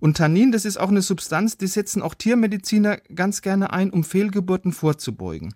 Und 0.00 0.16
Tannin, 0.16 0.52
das 0.52 0.64
ist 0.64 0.78
auch 0.78 0.90
eine 0.90 1.02
Substanz, 1.02 1.56
die 1.56 1.66
setzen 1.66 2.02
auch 2.02 2.14
Tiermediziner 2.14 2.98
ganz 3.14 3.42
gerne 3.42 3.72
ein, 3.72 3.90
um 3.90 4.04
Fehlgeburten 4.04 4.72
vorzubeugen. 4.72 5.54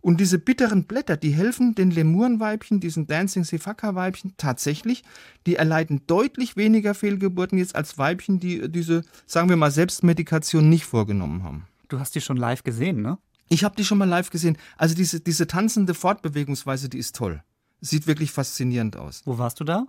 Und 0.00 0.20
diese 0.20 0.38
bitteren 0.38 0.84
Blätter, 0.84 1.16
die 1.16 1.32
helfen 1.32 1.74
den 1.74 1.90
Lemurenweibchen, 1.90 2.78
diesen 2.78 3.08
Dancing 3.08 3.42
Sifaka-Weibchen 3.42 4.34
tatsächlich, 4.36 5.02
die 5.46 5.56
erleiden 5.56 6.02
deutlich 6.06 6.56
weniger 6.56 6.94
Fehlgeburten 6.94 7.58
jetzt 7.58 7.74
als 7.74 7.98
Weibchen, 7.98 8.38
die 8.38 8.70
diese, 8.70 9.02
sagen 9.26 9.48
wir 9.48 9.56
mal, 9.56 9.72
Selbstmedikation 9.72 10.68
nicht 10.68 10.84
vorgenommen 10.84 11.42
haben. 11.42 11.66
Du 11.88 11.98
hast 11.98 12.14
die 12.14 12.20
schon 12.20 12.36
live 12.36 12.62
gesehen, 12.62 13.02
ne? 13.02 13.18
Ich 13.48 13.64
habe 13.64 13.76
die 13.76 13.84
schon 13.84 13.98
mal 13.98 14.08
live 14.08 14.30
gesehen. 14.30 14.58
Also 14.76 14.94
diese, 14.94 15.20
diese 15.20 15.46
tanzende 15.46 15.94
Fortbewegungsweise, 15.94 16.88
die 16.88 16.98
ist 16.98 17.16
toll. 17.16 17.42
Sieht 17.80 18.06
wirklich 18.06 18.30
faszinierend 18.30 18.96
aus. 18.96 19.22
Wo 19.24 19.38
warst 19.38 19.58
du 19.58 19.64
da? 19.64 19.86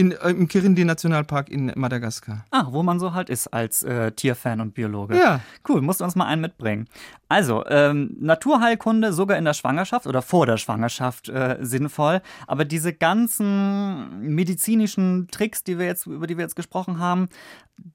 In, 0.00 0.12
äh, 0.12 0.30
Im 0.30 0.48
Kirindi-Nationalpark 0.48 1.50
in 1.50 1.72
Madagaskar. 1.76 2.46
Ah, 2.50 2.68
wo 2.70 2.82
man 2.82 2.98
so 2.98 3.12
halt 3.12 3.28
ist 3.28 3.48
als 3.48 3.82
äh, 3.82 4.12
Tierfan 4.12 4.62
und 4.62 4.72
Biologe. 4.72 5.14
Ja. 5.14 5.40
Cool, 5.68 5.82
musst 5.82 6.00
du 6.00 6.04
uns 6.04 6.16
mal 6.16 6.24
einen 6.24 6.40
mitbringen. 6.40 6.88
Also, 7.28 7.66
ähm, 7.66 8.16
Naturheilkunde 8.18 9.12
sogar 9.12 9.36
in 9.36 9.44
der 9.44 9.52
Schwangerschaft 9.52 10.06
oder 10.06 10.22
vor 10.22 10.46
der 10.46 10.56
Schwangerschaft 10.56 11.28
äh, 11.28 11.58
sinnvoll. 11.60 12.22
Aber 12.46 12.64
diese 12.64 12.94
ganzen 12.94 14.20
medizinischen 14.20 15.28
Tricks, 15.30 15.64
die 15.64 15.78
wir 15.78 15.84
jetzt, 15.84 16.06
über 16.06 16.26
die 16.26 16.38
wir 16.38 16.44
jetzt 16.44 16.56
gesprochen 16.56 16.98
haben, 16.98 17.28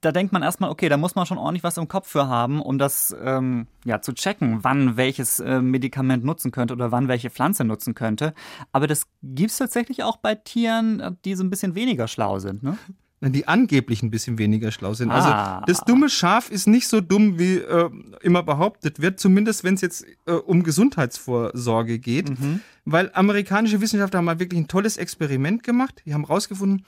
da 0.02 0.12
denkt 0.12 0.34
man 0.34 0.42
erstmal, 0.42 0.70
okay, 0.70 0.90
da 0.90 0.98
muss 0.98 1.16
man 1.16 1.26
schon 1.26 1.38
ordentlich 1.38 1.64
was 1.64 1.78
im 1.78 1.88
Kopf 1.88 2.08
für 2.08 2.28
haben, 2.28 2.62
um 2.62 2.78
das 2.78 3.16
ähm, 3.22 3.68
ja, 3.84 4.02
zu 4.02 4.14
checken, 4.14 4.64
wann 4.64 4.98
welches 4.98 5.40
äh, 5.40 5.62
Medikament 5.62 6.24
nutzen 6.24 6.52
könnte 6.52 6.74
oder 6.74 6.92
wann 6.92 7.08
welche 7.08 7.30
Pflanze 7.30 7.64
nutzen 7.64 7.94
könnte. 7.94 8.34
Aber 8.72 8.88
das 8.88 9.08
gibt 9.22 9.52
es 9.52 9.58
tatsächlich 9.58 10.04
auch 10.04 10.18
bei 10.18 10.36
Tieren, 10.36 11.18
die 11.24 11.36
so 11.36 11.44
ein 11.44 11.50
bisschen 11.50 11.76
weniger 11.76 11.95
schlau 12.08 12.40
sind, 12.40 12.64
ne? 12.64 12.78
die 13.22 13.48
angeblich 13.48 14.04
ein 14.04 14.12
bisschen 14.12 14.38
weniger 14.38 14.72
schlau 14.72 14.94
sind. 14.94 15.10
Also 15.10 15.30
Ah. 15.30 15.64
das 15.66 15.80
dumme 15.82 16.10
Schaf 16.10 16.52
ist 16.52 16.68
nicht 16.68 16.88
so 16.88 17.02
dumm, 17.02 17.40
wie 17.40 17.56
äh, 17.56 17.90
immer 18.22 18.44
behauptet 18.44 19.02
wird, 19.02 19.20
zumindest 19.20 19.64
wenn 19.64 19.74
es 19.74 19.82
jetzt 19.82 20.06
äh, 20.28 20.34
um 20.34 20.62
Gesundheitsvorsorge 20.62 21.98
geht. 22.00 22.32
Weil 22.84 23.10
amerikanische 23.14 23.82
Wissenschaftler 23.82 24.20
haben 24.20 24.26
mal 24.26 24.40
wirklich 24.40 24.60
ein 24.60 24.68
tolles 24.68 24.98
Experiment 24.98 25.64
gemacht. 25.64 26.04
Die 26.06 26.14
haben 26.14 26.26
rausgefunden, 26.26 26.86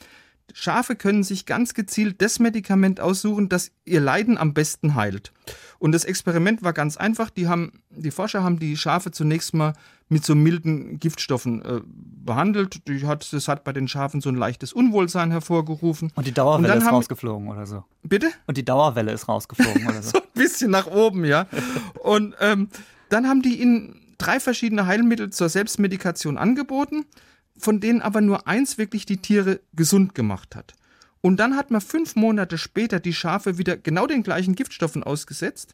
Schafe 0.54 0.96
können 0.96 1.24
sich 1.24 1.46
ganz 1.46 1.74
gezielt 1.74 2.22
das 2.22 2.40
Medikament 2.40 3.00
aussuchen, 3.00 3.50
das 3.50 3.72
ihr 3.86 4.02
Leiden 4.02 4.38
am 4.38 4.54
besten 4.54 4.96
heilt. 4.96 5.32
Und 5.80 5.92
das 5.92 6.04
Experiment 6.06 6.64
war 6.64 6.74
ganz 6.74 6.98
einfach. 6.98 7.30
Die, 7.30 7.48
haben, 7.48 7.84
die 7.92 8.12
Forscher 8.12 8.44
haben 8.44 8.58
die 8.60 8.76
Schafe 8.78 9.12
zunächst 9.12 9.54
mal 9.54 9.74
mit 10.10 10.26
so 10.26 10.36
milden 10.36 11.00
Giftstoffen 11.00 11.62
äh, 11.64 11.82
behandelt. 11.86 12.88
Die 12.88 13.06
hat, 13.06 13.32
das 13.34 13.48
hat 13.48 13.64
bei 13.64 13.74
den 13.74 13.88
Schafen 13.88 14.22
so 14.22 14.30
ein 14.30 14.36
leichtes 14.36 14.74
Unwohlsein 14.74 15.32
hervorgerufen. 15.32 16.12
Und 16.16 16.26
die 16.26 16.32
Dauerwelle 16.32 16.70
dann 16.70 16.78
ist 16.80 16.86
haben- 16.86 16.96
rausgeflogen 16.96 17.50
oder 17.50 17.66
so. 17.66 17.84
Bitte? 18.04 18.28
Und 18.48 18.58
die 18.58 18.66
Dauerwelle 18.66 19.12
ist 19.12 19.28
rausgeflogen 19.28 19.86
oder 19.86 20.02
so. 20.02 20.12
so 20.12 20.18
ein 20.20 20.24
bisschen 20.34 20.72
nach 20.72 20.88
oben, 20.88 21.26
ja. 21.26 21.46
Und 22.00 22.36
ähm, 22.40 22.70
dann 23.10 23.28
haben 23.28 23.42
die 23.42 23.62
ihnen 23.62 24.00
drei 24.18 24.40
verschiedene 24.40 24.88
Heilmittel 24.88 25.30
zur 25.30 25.50
Selbstmedikation 25.50 26.38
angeboten, 26.38 27.06
von 27.58 27.80
denen 27.80 28.02
aber 28.02 28.22
nur 28.22 28.48
eins 28.48 28.78
wirklich 28.78 29.06
die 29.06 29.18
Tiere 29.18 29.60
gesund 29.74 30.16
gemacht 30.16 30.56
hat. 30.56 30.74
Und 31.22 31.38
dann 31.40 31.56
hat 31.56 31.72
man 31.72 31.82
fünf 31.82 32.16
Monate 32.16 32.58
später 32.58 33.00
die 33.00 33.14
Schafe 33.14 33.58
wieder 33.58 33.76
genau 33.76 34.08
den 34.08 34.24
gleichen 34.24 34.56
Giftstoffen 34.56 35.04
ausgesetzt. 35.04 35.74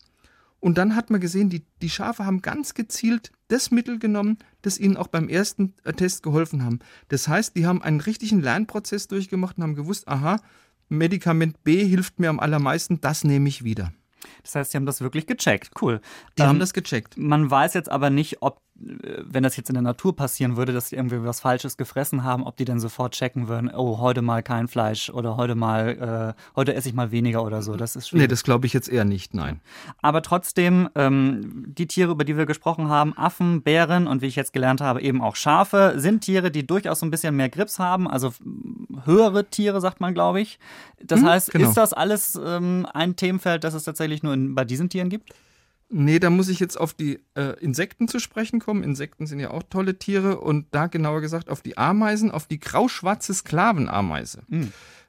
Und 0.59 0.77
dann 0.77 0.95
hat 0.95 1.09
man 1.09 1.19
gesehen, 1.19 1.49
die, 1.49 1.65
die 1.81 1.89
Schafe 1.89 2.25
haben 2.25 2.41
ganz 2.41 2.73
gezielt 2.73 3.31
das 3.49 3.69
Mittel 3.69 3.99
genommen, 3.99 4.37
das 4.61 4.79
ihnen 4.79 4.95
auch 4.95 5.07
beim 5.07 5.27
ersten 5.27 5.73
äh, 5.83 5.91
Test 5.91 6.23
geholfen 6.23 6.63
haben. 6.63 6.79
Das 7.09 7.27
heißt, 7.27 7.57
die 7.57 7.65
haben 7.65 7.83
einen 7.83 7.99
richtigen 7.99 8.41
Lernprozess 8.41 9.09
durchgemacht 9.09 9.57
und 9.57 9.63
haben 9.63 9.75
gewusst, 9.75 10.07
aha, 10.07 10.39
Medikament 10.87 11.63
B 11.65 11.85
hilft 11.85 12.19
mir 12.19 12.29
am 12.29 12.39
allermeisten, 12.39 13.01
das 13.01 13.25
nehme 13.25 13.49
ich 13.49 13.65
wieder. 13.65 13.91
Das 14.43 14.55
heißt, 14.55 14.73
die 14.73 14.77
haben 14.77 14.85
das 14.85 15.01
wirklich 15.01 15.27
gecheckt. 15.27 15.71
Cool. 15.81 15.99
Die 16.37 16.43
Ähm, 16.43 16.47
haben 16.47 16.59
das 16.59 16.73
gecheckt. 16.73 17.17
Man 17.17 17.51
weiß 17.51 17.73
jetzt 17.73 17.91
aber 17.91 18.09
nicht, 18.09 18.41
ob, 18.41 18.57
wenn 18.75 19.43
das 19.43 19.55
jetzt 19.55 19.69
in 19.69 19.75
der 19.75 19.83
Natur 19.83 20.15
passieren 20.15 20.57
würde, 20.57 20.73
dass 20.73 20.89
die 20.89 20.95
irgendwie 20.95 21.23
was 21.23 21.39
Falsches 21.39 21.77
gefressen 21.77 22.23
haben, 22.23 22.43
ob 22.43 22.57
die 22.57 22.65
dann 22.65 22.79
sofort 22.79 23.13
checken 23.13 23.47
würden, 23.47 23.69
oh, 23.73 23.99
heute 23.99 24.21
mal 24.21 24.41
kein 24.41 24.67
Fleisch 24.67 25.09
oder 25.11 25.37
heute 25.37 25.53
mal, 25.55 26.35
äh, 26.35 26.41
heute 26.55 26.73
esse 26.73 26.89
ich 26.89 26.95
mal 26.95 27.11
weniger 27.11 27.43
oder 27.43 27.61
so. 27.61 27.75
Das 27.75 27.95
ist 27.95 28.05
Nee, 28.05 28.09
schwierig. 28.19 28.29
das 28.29 28.43
glaube 28.43 28.65
ich 28.65 28.73
jetzt 28.73 28.89
eher 28.89 29.05
nicht, 29.05 29.33
nein. 29.35 29.61
aber 30.01 30.21
trotzdem, 30.23 30.89
ähm, 30.95 31.65
die 31.67 31.85
Tiere, 31.87 32.11
über 32.11 32.23
die 32.23 32.35
wir 32.35 32.45
gesprochen 32.47 32.89
haben, 32.89 33.15
Affen, 33.17 33.61
Bären 33.61 34.07
und 34.07 34.21
wie 34.21 34.27
ich 34.27 34.35
jetzt 34.35 34.53
gelernt 34.53 34.81
habe, 34.81 35.01
eben 35.01 35.21
auch 35.21 35.35
Schafe, 35.35 35.93
sind 35.97 36.21
Tiere, 36.21 36.49
die 36.49 36.65
durchaus 36.65 36.99
so 36.99 37.05
ein 37.05 37.11
bisschen 37.11 37.35
mehr 37.35 37.49
Grips 37.49 37.77
haben, 37.79 38.07
also 38.09 38.33
höhere 39.05 39.45
Tiere, 39.45 39.81
sagt 39.81 40.01
man, 40.01 40.13
glaube 40.13 40.41
ich. 40.41 40.57
Das 41.01 41.21
Mhm, 41.21 41.25
heißt, 41.27 41.51
genau. 41.51 41.67
ist 41.69 41.77
das 41.77 41.93
alles 41.93 42.39
ähm, 42.43 42.87
ein 42.93 43.15
Themenfeld, 43.15 43.63
das 43.63 43.73
es 43.75 43.83
tatsächlich 43.83 44.23
nur 44.23 44.33
in, 44.33 44.55
bei 44.55 44.65
diesen 44.65 44.89
Tieren 44.89 45.09
gibt? 45.09 45.29
Nee, 45.89 46.19
da 46.19 46.29
muss 46.29 46.49
ich 46.49 46.59
jetzt 46.59 46.79
auf 46.79 46.93
die 46.93 47.19
äh, 47.35 47.59
Insekten 47.59 48.07
zu 48.07 48.19
sprechen 48.19 48.59
kommen. 48.59 48.83
Insekten 48.83 49.27
sind 49.27 49.39
ja 49.39 49.51
auch 49.51 49.63
tolle 49.63 49.99
Tiere 49.99 50.39
und 50.39 50.65
da 50.71 50.87
genauer 50.87 51.21
gesagt 51.21 51.49
auf 51.49 51.61
die 51.61 51.77
Ameisen, 51.77 52.31
auf 52.31 52.47
die 52.47 52.59
grauschwarze 52.59 53.33
Sklavenameise. 53.33 54.41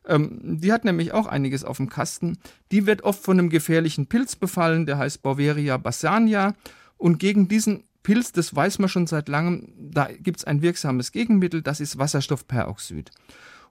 Ähm, 0.07 0.59
die 0.61 0.73
hat 0.73 0.85
nämlich 0.85 1.13
auch 1.13 1.27
einiges 1.27 1.65
auf 1.65 1.79
dem 1.79 1.89
Kasten. 1.89 2.39
Die 2.71 2.87
wird 2.87 3.03
oft 3.03 3.23
von 3.23 3.39
einem 3.39 3.49
gefährlichen 3.49 4.07
Pilz 4.07 4.37
befallen, 4.37 4.87
der 4.87 4.99
heißt 4.99 5.23
Boveria 5.23 5.77
bassania. 5.79 6.55
Und 6.99 7.19
gegen 7.19 7.49
diesen 7.49 7.85
Pilz, 8.03 8.33
das 8.33 8.55
weiß 8.55 8.79
man 8.79 8.89
schon 8.89 9.07
seit 9.07 9.29
langem, 9.29 9.73
da 9.79 10.09
gibt 10.13 10.41
es 10.41 10.45
ein 10.45 10.61
wirksames 10.61 11.11
Gegenmittel, 11.13 11.63
das 11.63 11.81
ist 11.81 11.99
Wasserstoffperoxid. 11.99 13.11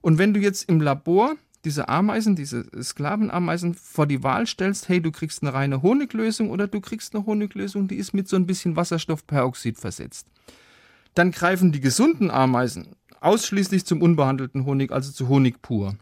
Und 0.01 0.17
wenn 0.17 0.33
du 0.33 0.39
jetzt 0.39 0.67
im 0.67 0.81
Labor 0.81 1.35
diese 1.65 1.87
Ameisen, 1.87 2.35
diese 2.35 2.65
Sklavenameisen 2.81 3.73
vor 3.73 4.05
die 4.05 4.23
Wahl 4.23 4.45
stellst, 4.47 4.89
hey, 4.89 5.01
du 5.01 5.11
kriegst 5.11 5.41
eine 5.41 5.53
reine 5.53 5.81
Honiglösung 5.81 6.49
oder 6.49 6.67
du 6.67 6.81
kriegst 6.81 7.15
eine 7.15 7.25
Honiglösung, 7.25 7.87
die 7.87 7.95
ist 7.95 8.13
mit 8.13 8.27
so 8.27 8.35
ein 8.35 8.45
bisschen 8.45 8.75
Wasserstoffperoxid 8.75 9.77
versetzt. 9.77 10.27
Dann 11.13 11.31
greifen 11.31 11.71
die 11.71 11.79
gesunden 11.79 12.31
Ameisen 12.31 12.95
ausschließlich 13.21 13.85
zum 13.85 14.01
unbehandelten 14.01 14.65
Honig, 14.65 14.91
also 14.91 15.11
zu 15.11 15.29
Honig 15.29 15.61
pur. 15.61 15.95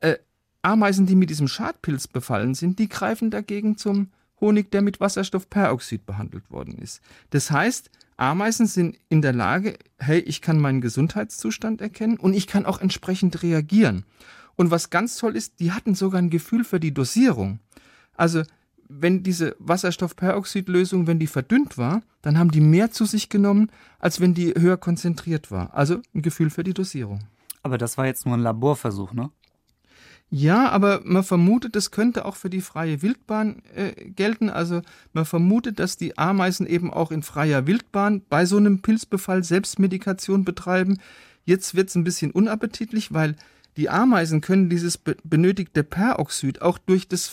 Äh, 0.00 0.18
Ameisen, 0.62 1.06
die 1.06 1.16
mit 1.16 1.30
diesem 1.30 1.48
Schadpilz 1.48 2.06
befallen 2.06 2.54
sind, 2.54 2.78
die 2.78 2.88
greifen 2.88 3.30
dagegen 3.30 3.76
zum 3.76 4.10
Honig, 4.40 4.70
der 4.70 4.82
mit 4.82 5.00
Wasserstoffperoxid 5.00 6.06
behandelt 6.06 6.50
worden 6.50 6.78
ist. 6.78 7.00
Das 7.30 7.50
heißt, 7.50 7.90
Ameisen 8.16 8.66
sind 8.66 8.98
in 9.08 9.22
der 9.22 9.32
Lage, 9.32 9.78
hey, 9.98 10.20
ich 10.20 10.40
kann 10.40 10.60
meinen 10.60 10.80
Gesundheitszustand 10.80 11.80
erkennen 11.80 12.18
und 12.18 12.34
ich 12.34 12.46
kann 12.46 12.66
auch 12.66 12.80
entsprechend 12.80 13.42
reagieren. 13.42 14.04
Und 14.56 14.70
was 14.70 14.90
ganz 14.90 15.16
toll 15.16 15.36
ist, 15.36 15.60
die 15.60 15.72
hatten 15.72 15.94
sogar 15.94 16.20
ein 16.20 16.30
Gefühl 16.30 16.64
für 16.64 16.80
die 16.80 16.92
Dosierung. 16.92 17.60
Also, 18.16 18.42
wenn 18.88 19.22
diese 19.22 19.54
Wasserstoffperoxidlösung, 19.58 21.06
wenn 21.06 21.18
die 21.18 21.28
verdünnt 21.28 21.78
war, 21.78 22.02
dann 22.22 22.38
haben 22.38 22.50
die 22.50 22.60
mehr 22.60 22.90
zu 22.90 23.04
sich 23.04 23.28
genommen, 23.28 23.70
als 23.98 24.20
wenn 24.20 24.34
die 24.34 24.52
höher 24.58 24.76
konzentriert 24.76 25.50
war. 25.50 25.72
Also 25.74 26.02
ein 26.14 26.22
Gefühl 26.22 26.50
für 26.50 26.64
die 26.64 26.74
Dosierung. 26.74 27.20
Aber 27.62 27.78
das 27.78 27.96
war 27.96 28.06
jetzt 28.06 28.26
nur 28.26 28.36
ein 28.36 28.42
Laborversuch, 28.42 29.12
ne? 29.12 29.30
Ja, 30.32 30.68
aber 30.68 31.00
man 31.04 31.24
vermutet, 31.24 31.74
das 31.74 31.90
könnte 31.90 32.24
auch 32.24 32.36
für 32.36 32.50
die 32.50 32.60
freie 32.60 33.02
Wildbahn 33.02 33.62
äh, 33.74 33.92
gelten. 34.10 34.48
Also 34.48 34.80
man 35.12 35.24
vermutet, 35.24 35.80
dass 35.80 35.96
die 35.96 36.18
Ameisen 36.18 36.68
eben 36.68 36.92
auch 36.92 37.10
in 37.10 37.24
freier 37.24 37.66
Wildbahn 37.66 38.22
bei 38.28 38.46
so 38.46 38.56
einem 38.56 38.80
Pilzbefall 38.80 39.42
Selbstmedikation 39.42 40.44
betreiben. 40.44 40.98
Jetzt 41.44 41.74
wird's 41.74 41.96
ein 41.96 42.04
bisschen 42.04 42.30
unappetitlich, 42.30 43.12
weil 43.12 43.34
die 43.76 43.88
Ameisen 43.88 44.40
können 44.40 44.68
dieses 44.68 44.98
be 44.98 45.16
benötigte 45.24 45.84
Peroxid 45.84 46.62
auch 46.62 46.78
durch, 46.78 47.08
das, 47.08 47.32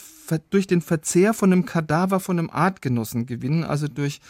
durch 0.49 0.67
den 0.67 0.81
Verzehr 0.81 1.33
von 1.33 1.51
einem 1.51 1.65
Kadaver 1.65 2.19
von 2.19 2.39
einem 2.39 2.49
Artgenossen 2.49 3.25
gewinnen, 3.25 3.63
also 3.63 3.87
durch 3.87 4.21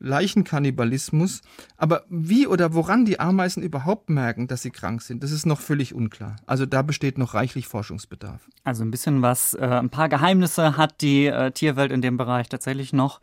Leichenkannibalismus. 0.00 1.40
Aber 1.76 2.04
wie 2.08 2.46
oder 2.46 2.74
woran 2.74 3.04
die 3.04 3.20
Ameisen 3.20 3.62
überhaupt 3.62 4.10
merken, 4.10 4.46
dass 4.46 4.62
sie 4.62 4.70
krank 4.70 5.02
sind, 5.02 5.22
das 5.22 5.32
ist 5.32 5.46
noch 5.46 5.60
völlig 5.60 5.94
unklar. 5.94 6.36
Also 6.46 6.66
da 6.66 6.82
besteht 6.82 7.18
noch 7.18 7.34
reichlich 7.34 7.66
Forschungsbedarf. 7.66 8.48
Also 8.64 8.84
ein 8.84 8.90
bisschen 8.90 9.22
was, 9.22 9.54
äh, 9.54 9.64
ein 9.64 9.90
paar 9.90 10.08
Geheimnisse 10.08 10.76
hat 10.76 11.00
die 11.00 11.26
äh, 11.26 11.50
Tierwelt 11.52 11.92
in 11.92 12.02
dem 12.02 12.16
Bereich 12.16 12.48
tatsächlich 12.48 12.92
noch. 12.92 13.20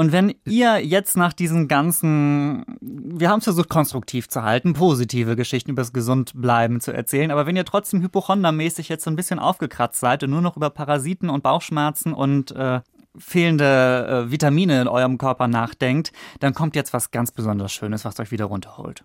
Und 0.00 0.12
wenn 0.12 0.34
ihr 0.46 0.82
jetzt 0.82 1.18
nach 1.18 1.34
diesen 1.34 1.68
ganzen, 1.68 2.64
wir 2.80 3.28
haben 3.28 3.40
es 3.40 3.44
versucht 3.44 3.68
konstruktiv 3.68 4.30
zu 4.30 4.42
halten, 4.42 4.72
positive 4.72 5.36
Geschichten 5.36 5.72
über 5.72 5.82
das 5.82 5.92
Gesundbleiben 5.92 6.80
zu 6.80 6.90
erzählen, 6.90 7.30
aber 7.30 7.44
wenn 7.44 7.54
ihr 7.54 7.66
trotzdem 7.66 8.00
hypochondermäßig 8.00 8.88
jetzt 8.88 9.04
so 9.04 9.10
ein 9.10 9.16
bisschen 9.16 9.38
aufgekratzt 9.38 10.00
seid 10.00 10.22
und 10.22 10.30
nur 10.30 10.40
noch 10.40 10.56
über 10.56 10.70
Parasiten 10.70 11.28
und 11.28 11.42
Bauchschmerzen 11.42 12.14
und 12.14 12.50
äh, 12.52 12.80
fehlende 13.18 14.24
äh, 14.26 14.30
Vitamine 14.30 14.80
in 14.80 14.88
eurem 14.88 15.18
Körper 15.18 15.48
nachdenkt, 15.48 16.12
dann 16.38 16.54
kommt 16.54 16.76
jetzt 16.76 16.94
was 16.94 17.10
ganz 17.10 17.30
besonders 17.30 17.70
Schönes, 17.70 18.06
was 18.06 18.18
euch 18.20 18.30
wieder 18.30 18.46
runterholt. 18.46 19.04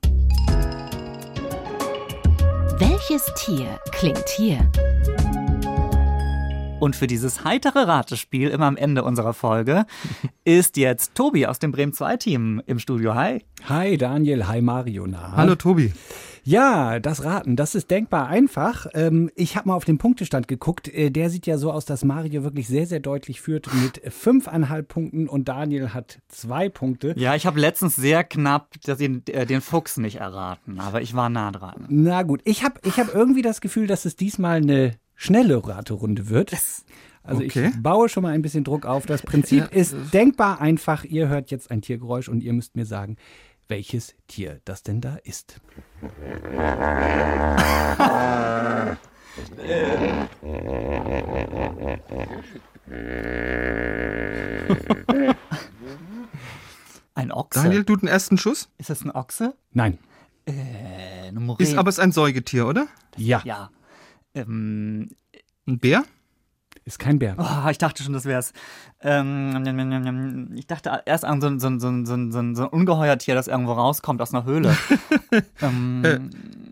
Welches 2.80 3.26
Tier 3.36 3.82
klingt 3.92 4.30
hier? 4.38 4.72
Und 6.80 6.96
für 6.96 7.08
dieses 7.08 7.46
heitere 7.46 7.88
Ratespiel 7.88 8.50
immer 8.50 8.66
am 8.66 8.76
Ende 8.76 9.04
unserer 9.04 9.34
Folge 9.34 9.86
ist 10.44 10.76
jetzt 10.76 11.16
Tobi 11.16 11.48
aus 11.48 11.58
dem 11.60 11.72
Bremen 11.72 11.94
2 11.94 12.18
Team 12.18 12.62
im 12.66 12.80
Studio. 12.80 13.16
Hi. 13.16 13.44
Hi 13.70 13.98
Daniel, 13.98 14.48
hi 14.48 14.62
Mario. 14.62 15.08
Na? 15.08 15.34
Hallo 15.36 15.56
Tobi. 15.56 15.94
Ja, 16.48 17.00
das 17.00 17.24
Raten, 17.24 17.56
das 17.56 17.74
ist 17.74 17.90
denkbar 17.90 18.28
einfach. 18.28 18.86
Ähm, 18.94 19.32
ich 19.36 19.56
habe 19.58 19.70
mal 19.70 19.76
auf 19.76 19.86
den 19.86 19.98
Punktestand 19.98 20.48
geguckt. 20.48 20.88
Äh, 20.88 21.10
der 21.10 21.32
sieht 21.32 21.48
ja 21.48 21.58
so 21.58 21.72
aus, 21.72 21.86
dass 21.86 22.04
Mario 22.04 22.44
wirklich 22.44 22.68
sehr, 22.68 22.86
sehr 22.86 23.00
deutlich 23.00 23.42
führt 23.42 23.68
mit 23.74 24.02
fünfeinhalb 24.14 24.88
Punkten 24.88 25.28
und 25.28 25.48
Daniel 25.48 25.94
hat 25.96 26.20
zwei 26.28 26.70
Punkte. 26.70 27.16
Ja, 27.18 27.34
ich 27.34 27.48
habe 27.48 27.60
letztens 27.60 27.96
sehr 27.96 28.24
knapp 28.24 28.76
den, 28.86 29.26
äh, 29.28 29.48
den 29.48 29.62
Fuchs 29.62 29.98
nicht 29.98 30.18
erraten, 30.18 30.80
aber 30.80 31.02
ich 31.02 31.16
war 31.16 31.30
nah 31.30 31.52
dran. 31.52 31.88
Na 31.90 32.22
gut, 32.22 32.42
ich 32.44 32.64
habe 32.64 32.80
ich 32.84 33.00
hab 33.00 33.12
irgendwie 33.12 33.42
das 33.42 33.60
Gefühl, 33.60 33.88
dass 33.88 34.06
es 34.06 34.16
diesmal 34.16 34.58
eine 34.58 35.00
schnelle 35.16 35.66
Raterunde 35.66 36.30
wird. 36.30 36.54
Also 37.24 37.44
Okay. 37.44 37.72
ich 37.74 37.82
baue 37.82 38.10
schon 38.10 38.24
mal 38.24 38.34
ein 38.34 38.42
bisschen 38.42 38.64
Druck 38.64 38.86
auf. 38.86 39.06
Das 39.06 39.22
Prinzip 39.24 39.60
Ja, 39.60 39.66
ist 39.66 39.96
denkbar 40.14 40.62
einfach. 40.62 41.04
Ihr 41.04 41.28
hört 41.28 41.52
jetzt 41.52 41.72
ein 41.72 41.82
Tiergeräusch 41.82 42.30
und 42.30 42.42
ihr 42.44 42.54
müsst 42.54 42.76
mir 42.76 42.86
sagen, 42.86 43.18
welches 43.68 44.16
Tier 44.28 44.62
das 44.66 44.84
denn 44.84 45.02
da 45.02 45.16
ist. 45.24 45.60
Ein 57.14 57.32
Ochse. 57.32 57.64
Daniel, 57.64 57.84
du 57.84 57.96
den 57.96 58.08
ersten 58.10 58.38
Schuss? 58.38 58.70
Ist 58.78 58.90
das 58.90 59.04
ein 59.04 59.12
Ochse? 59.12 59.56
Nein. 59.72 59.98
Äh, 60.46 61.32
eine. 61.32 61.56
Ist 61.60 61.78
aber 61.78 61.90
es 61.90 62.00
ein 62.00 62.12
Säugetier, 62.12 62.68
oder? 62.68 62.88
Ja. 63.18 63.42
Ja. 63.46 63.70
Ähm, 64.36 65.10
Ein 65.68 65.80
Bär? 65.80 66.04
Ist 66.84 67.00
kein 67.00 67.18
Bär. 67.18 67.36
oh, 67.40 67.70
ich 67.70 67.80
dachte 67.80 68.04
schon, 68.04 68.14
das 68.14 68.26
wär's. 68.26 68.54
Ähm, 69.02 70.52
ich 70.56 70.68
dachte 70.68 71.02
erst 71.06 71.26
an 71.26 71.42
so, 71.42 71.48
ein- 71.48 71.60
so, 71.60 71.68
ein- 71.68 71.80
so, 71.80 71.88
ein- 71.88 72.06
so, 72.06 72.14
ein- 72.14 72.32
so, 72.32 72.38
ein- 72.40 72.56
so 72.56 72.64
ein 72.64 72.70
Ungeheuertier, 72.70 73.34
das 73.34 73.48
irgendwo 73.48 73.72
rauskommt 73.74 74.22
aus 74.22 74.34
einer 74.36 74.44
Höhle. 74.46 74.78
ähm, 75.62 76.04
Äh, 76.06 76.20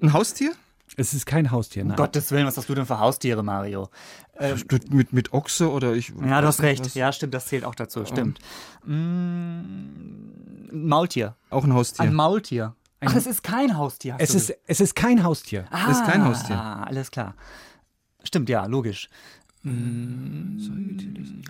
ein 0.05 0.13
Haustier? 0.13 0.51
Es 0.95 1.15
ist 1.15 1.25
kein 1.25 1.49
Haustier, 1.49 1.81
um 1.81 1.87
nein. 1.87 1.97
Gottes 1.97 2.29
Willen, 2.31 2.45
was 2.45 2.55
hast 2.57 2.69
du 2.69 2.75
denn 2.75 2.85
für 2.85 2.99
Haustiere, 2.99 3.41
Mario? 3.41 3.89
Mit, 4.69 4.93
mit, 4.93 5.13
mit 5.13 5.33
Ochse 5.33 5.71
oder 5.71 5.93
ich. 5.95 6.09
Ja, 6.23 6.41
du 6.41 6.47
hast 6.47 6.61
recht. 6.61 6.85
was. 6.85 6.93
Ja, 6.93 7.11
stimmt, 7.11 7.33
das 7.33 7.47
zählt 7.47 7.65
auch 7.65 7.73
dazu. 7.73 8.05
Stimmt. 8.05 8.37
Mm, 8.85 8.89
ein 10.71 10.87
Maultier. 10.87 11.35
Auch 11.49 11.63
ein 11.63 11.73
Haustier. 11.73 12.05
Ein 12.05 12.13
Maultier. 12.13 12.75
Ach, 13.05 13.15
es 13.15 13.27
ist 13.27 13.43
kein 13.43 13.77
Haustier. 13.77 14.15
Es 14.19 14.35
ist, 14.35 14.53
es 14.67 14.79
ist 14.79 14.95
kein 14.95 15.23
Haustier. 15.23 15.65
Ah, 15.71 15.91
ist 15.91 16.05
kein 16.05 16.23
Haustier. 16.25 16.59
alles 16.59 17.11
klar. 17.11 17.35
Stimmt, 18.23 18.49
ja, 18.49 18.65
logisch. 18.65 19.09
Mm, 19.63 20.57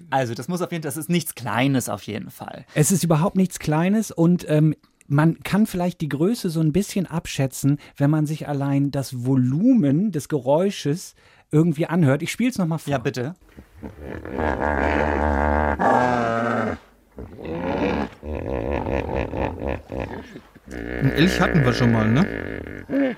Also, 0.09 0.33
das 0.35 0.47
muss 0.47 0.61
auf 0.61 0.71
jeden 0.71 0.83
Fall, 0.83 0.89
das 0.89 0.97
ist 0.97 1.09
nichts 1.09 1.35
Kleines 1.35 1.89
auf 1.89 2.03
jeden 2.03 2.29
Fall. 2.29 2.65
Es 2.75 2.91
ist 2.91 3.03
überhaupt 3.03 3.35
nichts 3.35 3.59
Kleines 3.59 4.11
und 4.11 4.45
ähm, 4.49 4.75
man 5.07 5.39
kann 5.43 5.67
vielleicht 5.67 6.01
die 6.01 6.09
Größe 6.09 6.49
so 6.49 6.61
ein 6.61 6.71
bisschen 6.71 7.05
abschätzen, 7.07 7.79
wenn 7.97 8.09
man 8.09 8.25
sich 8.25 8.47
allein 8.47 8.91
das 8.91 9.25
Volumen 9.25 10.11
des 10.11 10.29
Geräusches 10.29 11.15
irgendwie 11.51 11.85
anhört. 11.87 12.23
Ich 12.23 12.31
spiele 12.31 12.49
es 12.49 12.57
nochmal 12.57 12.79
vor. 12.79 12.91
Ja, 12.91 12.97
bitte. 12.97 13.35
Ein 20.75 21.12
Elch 21.12 21.39
hatten 21.39 21.63
wir 21.63 21.73
schon 21.73 21.91
mal, 21.91 22.09
ne? 22.09 23.15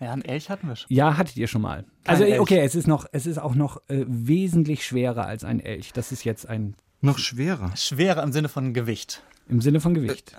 Ja, 0.00 0.12
einen 0.12 0.22
Elch 0.22 0.50
hatten 0.50 0.68
wir 0.68 0.76
schon. 0.76 0.86
Ja, 0.90 1.16
hattet 1.16 1.36
ihr 1.36 1.48
schon 1.48 1.62
mal. 1.62 1.84
Also 2.06 2.24
Elch. 2.24 2.38
okay, 2.40 2.60
es 2.60 2.74
ist 2.74 2.86
noch, 2.86 3.06
es 3.12 3.26
ist 3.26 3.38
auch 3.38 3.54
noch 3.54 3.78
äh, 3.88 4.04
wesentlich 4.06 4.84
schwerer 4.84 5.26
als 5.26 5.44
ein 5.44 5.60
Elch. 5.60 5.92
Das 5.92 6.12
ist 6.12 6.24
jetzt 6.24 6.48
ein 6.48 6.76
Noch 7.00 7.18
schwerer. 7.18 7.72
Schwerer 7.76 8.22
im 8.22 8.32
Sinne 8.32 8.48
von 8.48 8.74
Gewicht. 8.74 9.22
im 9.48 9.60
Sinne 9.60 9.80
von 9.80 9.94
Gewicht. 9.94 10.34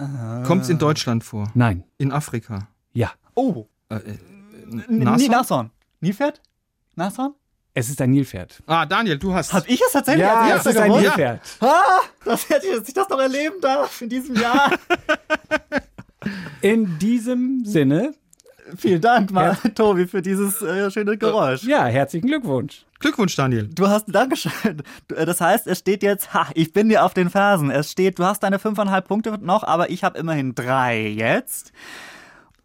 Kommt 0.46 0.64
es 0.64 0.70
in 0.70 0.78
Deutschland 0.80 1.24
vor? 1.24 1.50
Nein. 1.56 1.84
In 1.98 2.12
Afrika? 2.12 2.68
Ja. 2.94 3.12
Oh, 3.36 3.66
Äh, 3.90 3.96
äh, 3.96 4.18
Nashorn? 4.90 5.32
Nashorn. 5.32 5.72
Nilpferd? 6.02 6.42
Nashorn? 6.96 7.34
Es 7.74 7.90
ist 7.90 8.02
ein 8.02 8.10
Nilpferd. 8.12 8.62
Ah, 8.66 8.86
Daniel, 8.88 9.18
du 9.20 9.34
hast. 9.34 9.54
Hab 9.54 9.68
ich 9.70 9.80
es 9.80 9.92
tatsächlich 9.92 10.26
als 10.26 10.66
es 10.66 10.76
ist 10.76 10.78
ein? 10.82 10.92
Nilpferd. 10.92 11.42
Ah, 11.62 12.00
das 12.26 12.50
hätte 12.50 12.68
ich, 12.68 12.76
dass 12.76 12.88
ich 12.88 12.94
das 12.94 13.08
noch 13.08 13.20
erleben 13.20 13.56
darf 13.62 14.02
in 14.02 14.10
diesem 14.10 14.36
Jahr. 14.36 14.72
In 16.62 16.98
diesem 17.00 17.64
Sinne, 17.66 18.14
Vielen 18.76 19.00
Dank, 19.00 19.32
mal, 19.32 19.56
Tobi, 19.76 20.08
für 20.08 20.22
dieses 20.22 20.62
äh, 20.62 20.92
schöne 20.92 21.18
Geräusch. 21.18 21.64
ja, 21.64 21.86
herzlichen 21.86 22.28
Glückwunsch. 22.28 22.86
Glückwunsch, 23.00 23.34
Daniel. 23.36 23.70
Du 23.74 23.88
hast, 23.88 24.06
Dankeschön. 24.14 24.84
Äh, 25.16 25.26
Das 25.26 25.40
heißt, 25.40 25.68
es 25.68 25.80
steht 25.80 26.04
jetzt, 26.04 26.34
ha, 26.34 26.48
ich 26.54 26.74
bin 26.74 26.90
dir 26.90 27.06
auf 27.06 27.14
den 27.14 27.30
Fersen. 27.30 27.72
Es 27.72 27.92
steht, 27.92 28.20
du 28.20 28.26
hast 28.26 28.42
deine 28.44 28.60
fünfeinhalb 28.60 29.08
Punkte 29.08 29.38
noch, 29.42 29.64
aber 29.64 29.90
ich 29.90 30.04
habe 30.04 30.20
immerhin 30.20 30.54
drei 30.54 31.08
jetzt. 31.08 31.72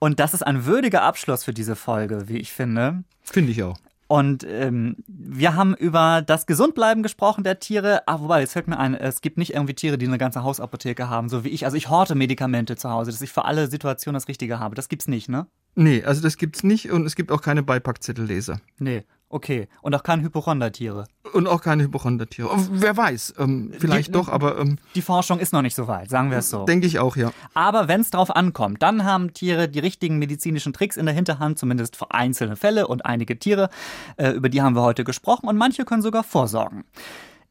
Und 0.01 0.19
das 0.19 0.35
ist 0.35 0.43
ein 0.45 0.65
würdiger 0.67 1.03
Abschluss 1.03 1.45
für 1.45 1.53
diese 1.55 1.77
Folge, 1.77 2.25
wie 2.29 2.39
ich 2.39 2.53
finde. 2.53 3.05
Finde 3.23 3.53
ich 3.53 3.63
auch. 3.63 3.77
Und 4.13 4.45
ähm, 4.47 4.97
wir 5.09 5.57
haben 5.57 5.75
über 5.75 6.21
das 6.21 6.45
Gesundbleiben 6.45 7.03
gesprochen 7.03 7.45
der 7.45 7.61
Tiere. 7.61 8.03
Ah, 8.07 8.21
wobei, 8.21 8.41
jetzt 8.41 8.53
fällt 8.53 8.69
mir 8.69 8.79
ein, 8.79 8.95
es 8.95 9.23
gibt 9.23 9.39
nicht 9.39 9.55
irgendwie 9.55 9.73
Tiere, 9.73 9.97
die 9.97 10.07
eine 10.07 10.19
ganze 10.19 10.43
Hausapotheke 10.43 11.09
haben, 11.09 11.31
so 11.31 11.45
wie 11.45 11.49
ich. 11.49 11.65
Also 11.65 11.79
ich 11.79 11.89
horte 11.89 12.15
Medikamente 12.15 12.77
zu 12.77 12.91
Hause, 12.91 13.11
dass 13.11 13.23
ich 13.23 13.33
für 13.33 13.47
alle 13.47 13.69
Situationen 13.69 14.17
das 14.17 14.29
Richtige 14.29 14.59
habe. 14.59 14.75
Das 14.75 14.91
gibt's 14.91 15.09
nicht, 15.09 15.31
ne? 15.31 15.47
Nee, 15.77 16.05
also 16.05 16.21
das 16.21 16.37
gibt's 16.37 16.63
nicht 16.63 16.91
und 16.91 17.07
es 17.07 17.15
gibt 17.15 17.33
auch 17.33 17.41
keine 17.41 17.63
Beipackzettelleser. 17.63 18.61
Nee, 18.79 19.05
okay. 19.33 19.67
Und 19.81 19.95
auch 19.95 20.03
keine 20.03 20.23
Hypochondertiere. 20.23 21.07
Und 21.33 21.47
auch 21.49 21.61
keine 21.63 21.83
Hypochondertiere. 21.85 22.49
Oh, 22.53 22.59
Wer 22.71 22.97
weiß, 22.97 23.35
ähm, 23.39 23.73
vielleicht 23.79 24.09
Die- 24.09 24.13
doch, 24.13 24.29
aber 24.29 24.59
ähm, 24.59 24.79
Die 24.95 25.03
Forschung 25.03 25.39
ist 25.41 25.53
noch 25.53 25.63
nicht 25.63 25.75
so 25.75 25.89
weit, 25.89 26.11
sagen 26.11 26.31
wir 26.31 26.39
es 26.39 26.51
so. 26.51 26.65
denke 26.65 26.87
ich 26.87 26.99
auch, 26.99 27.17
ja. 27.17 27.33
Aber 27.55 27.89
wenn 27.89 28.01
es 28.03 28.11
drauf 28.11 28.35
ankommt, 28.35 28.83
dann 28.83 29.05
haben 29.05 29.33
Tiere 29.33 29.69
die 29.69 29.79
richtigen 29.81 30.19
medizinischen 30.19 30.73
Tricks 30.73 30.97
in 30.97 31.07
der 31.07 31.15
Hinterhand, 31.15 31.59
zumindest 31.59 31.97
für 31.97 32.11
einzelne 32.13 32.57
Fälle 32.57 32.87
und 32.87 33.05
einige 33.07 33.39
Tiere. 33.39 33.71
Äh, 34.17 34.31
über 34.33 34.49
die 34.49 34.63
haben 34.63 34.77
wir 34.77 34.83
heute 34.83 35.05
gesprochen 35.05 35.49
und 35.49 35.57
manche 35.57 35.85
können 35.85 36.03
sogar 36.03 36.23
vorsorgen. 36.23 36.85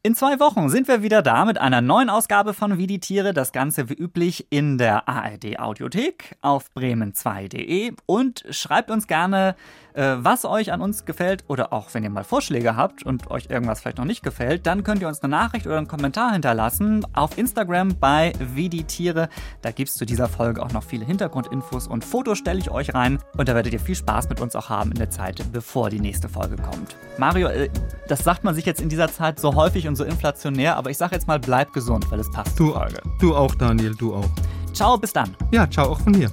In 0.04 0.16
zwei 0.16 0.40
Wochen 0.40 0.68
sind 0.68 0.88
wir 0.88 1.02
wieder 1.04 1.22
da 1.22 1.44
mit 1.44 1.58
einer 1.58 1.80
neuen 1.80 2.10
Ausgabe 2.10 2.54
von 2.54 2.76
Wie 2.76 2.88
die 2.88 2.98
Tiere. 2.98 3.32
Das 3.32 3.52
Ganze 3.52 3.88
wie 3.88 3.94
üblich 3.94 4.48
in 4.50 4.76
der 4.76 5.08
ARD 5.08 5.60
Audiothek 5.60 6.34
auf 6.40 6.64
bremen2.de 6.76 7.92
und 8.06 8.44
schreibt 8.50 8.90
uns 8.90 9.06
gerne, 9.06 9.54
äh, 9.94 10.16
was 10.18 10.44
euch 10.44 10.72
an 10.72 10.80
uns 10.80 11.04
gefällt 11.04 11.44
oder 11.48 11.72
auch 11.72 11.92
wenn 11.92 12.04
ihr 12.04 12.10
mal 12.10 12.24
Vorschläge 12.24 12.76
habt 12.76 13.04
und 13.04 13.30
euch 13.30 13.50
irgendwas 13.50 13.80
vielleicht 13.80 13.98
noch 13.98 14.04
nicht 14.04 14.22
gefällt, 14.22 14.66
dann 14.66 14.84
könnt 14.84 15.02
ihr 15.02 15.08
uns 15.08 15.22
eine 15.22 15.30
Nachricht 15.30 15.66
oder 15.66 15.78
einen 15.78 15.88
Kommentar 15.88 16.32
hinterlassen 16.32 17.06
auf 17.12 17.38
Instagram 17.38 17.98
bei 17.98 18.32
Wie 18.54 18.68
die 18.68 18.84
Tiere. 18.84 19.28
Da 19.60 19.70
gibt's 19.70 19.94
zu 19.94 20.04
dieser 20.04 20.28
Folge 20.28 20.62
auch 20.62 20.72
noch 20.72 20.82
viele 20.82 21.04
Hintergrundinfos 21.04 21.86
und 21.86 22.04
Fotos 22.04 22.38
stelle 22.38 22.58
ich 22.58 22.70
euch 22.70 22.94
rein 22.94 23.18
und 23.36 23.48
da 23.48 23.54
werdet 23.54 23.72
ihr 23.72 23.80
viel 23.80 23.94
Spaß 23.94 24.28
mit 24.28 24.40
uns 24.40 24.56
auch 24.56 24.68
haben 24.68 24.92
in 24.92 24.98
der 24.98 25.10
Zeit, 25.10 25.44
bevor 25.52 25.90
die 25.90 26.00
nächste 26.00 26.28
Folge 26.28 26.56
kommt. 26.56 26.96
Mario, 27.18 27.48
äh, 27.48 27.68
das 28.08 28.24
sagt 28.24 28.44
man 28.44 28.54
sich 28.54 28.66
jetzt 28.66 28.80
in 28.80 28.88
dieser 28.88 29.08
Zeit 29.08 29.38
so 29.38 29.54
häufig 29.54 29.88
und 29.88 29.96
so 29.96 30.04
inflationär, 30.04 30.76
aber 30.76 30.90
ich 30.90 30.98
sage 30.98 31.14
jetzt 31.14 31.26
mal, 31.28 31.38
bleib 31.38 31.72
gesund, 31.72 32.10
weil 32.10 32.20
es 32.20 32.30
passt 32.30 32.58
Du, 32.58 32.72
Folge. 32.72 33.00
du 33.20 33.34
auch, 33.34 33.54
Daniel, 33.54 33.94
du 33.94 34.14
auch. 34.14 34.28
Ciao, 34.72 34.96
bis 34.96 35.12
dann. 35.12 35.36
Ja, 35.50 35.68
ciao 35.68 35.90
auch 35.90 36.00
von 36.00 36.12
mir. 36.12 36.30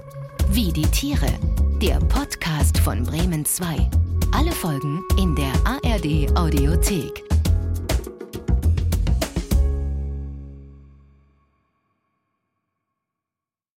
Wie 0.50 0.72
die 0.72 0.88
Tiere. 0.88 1.28
Der 1.82 1.98
Podcast 1.98 2.78
von 2.80 3.04
Bremen 3.04 3.46
2. 3.46 3.90
Alle 4.34 4.52
Folgen 4.52 5.02
in 5.18 5.34
der 5.34 5.54
ARD 5.64 6.38
Audiothek. 6.38 7.24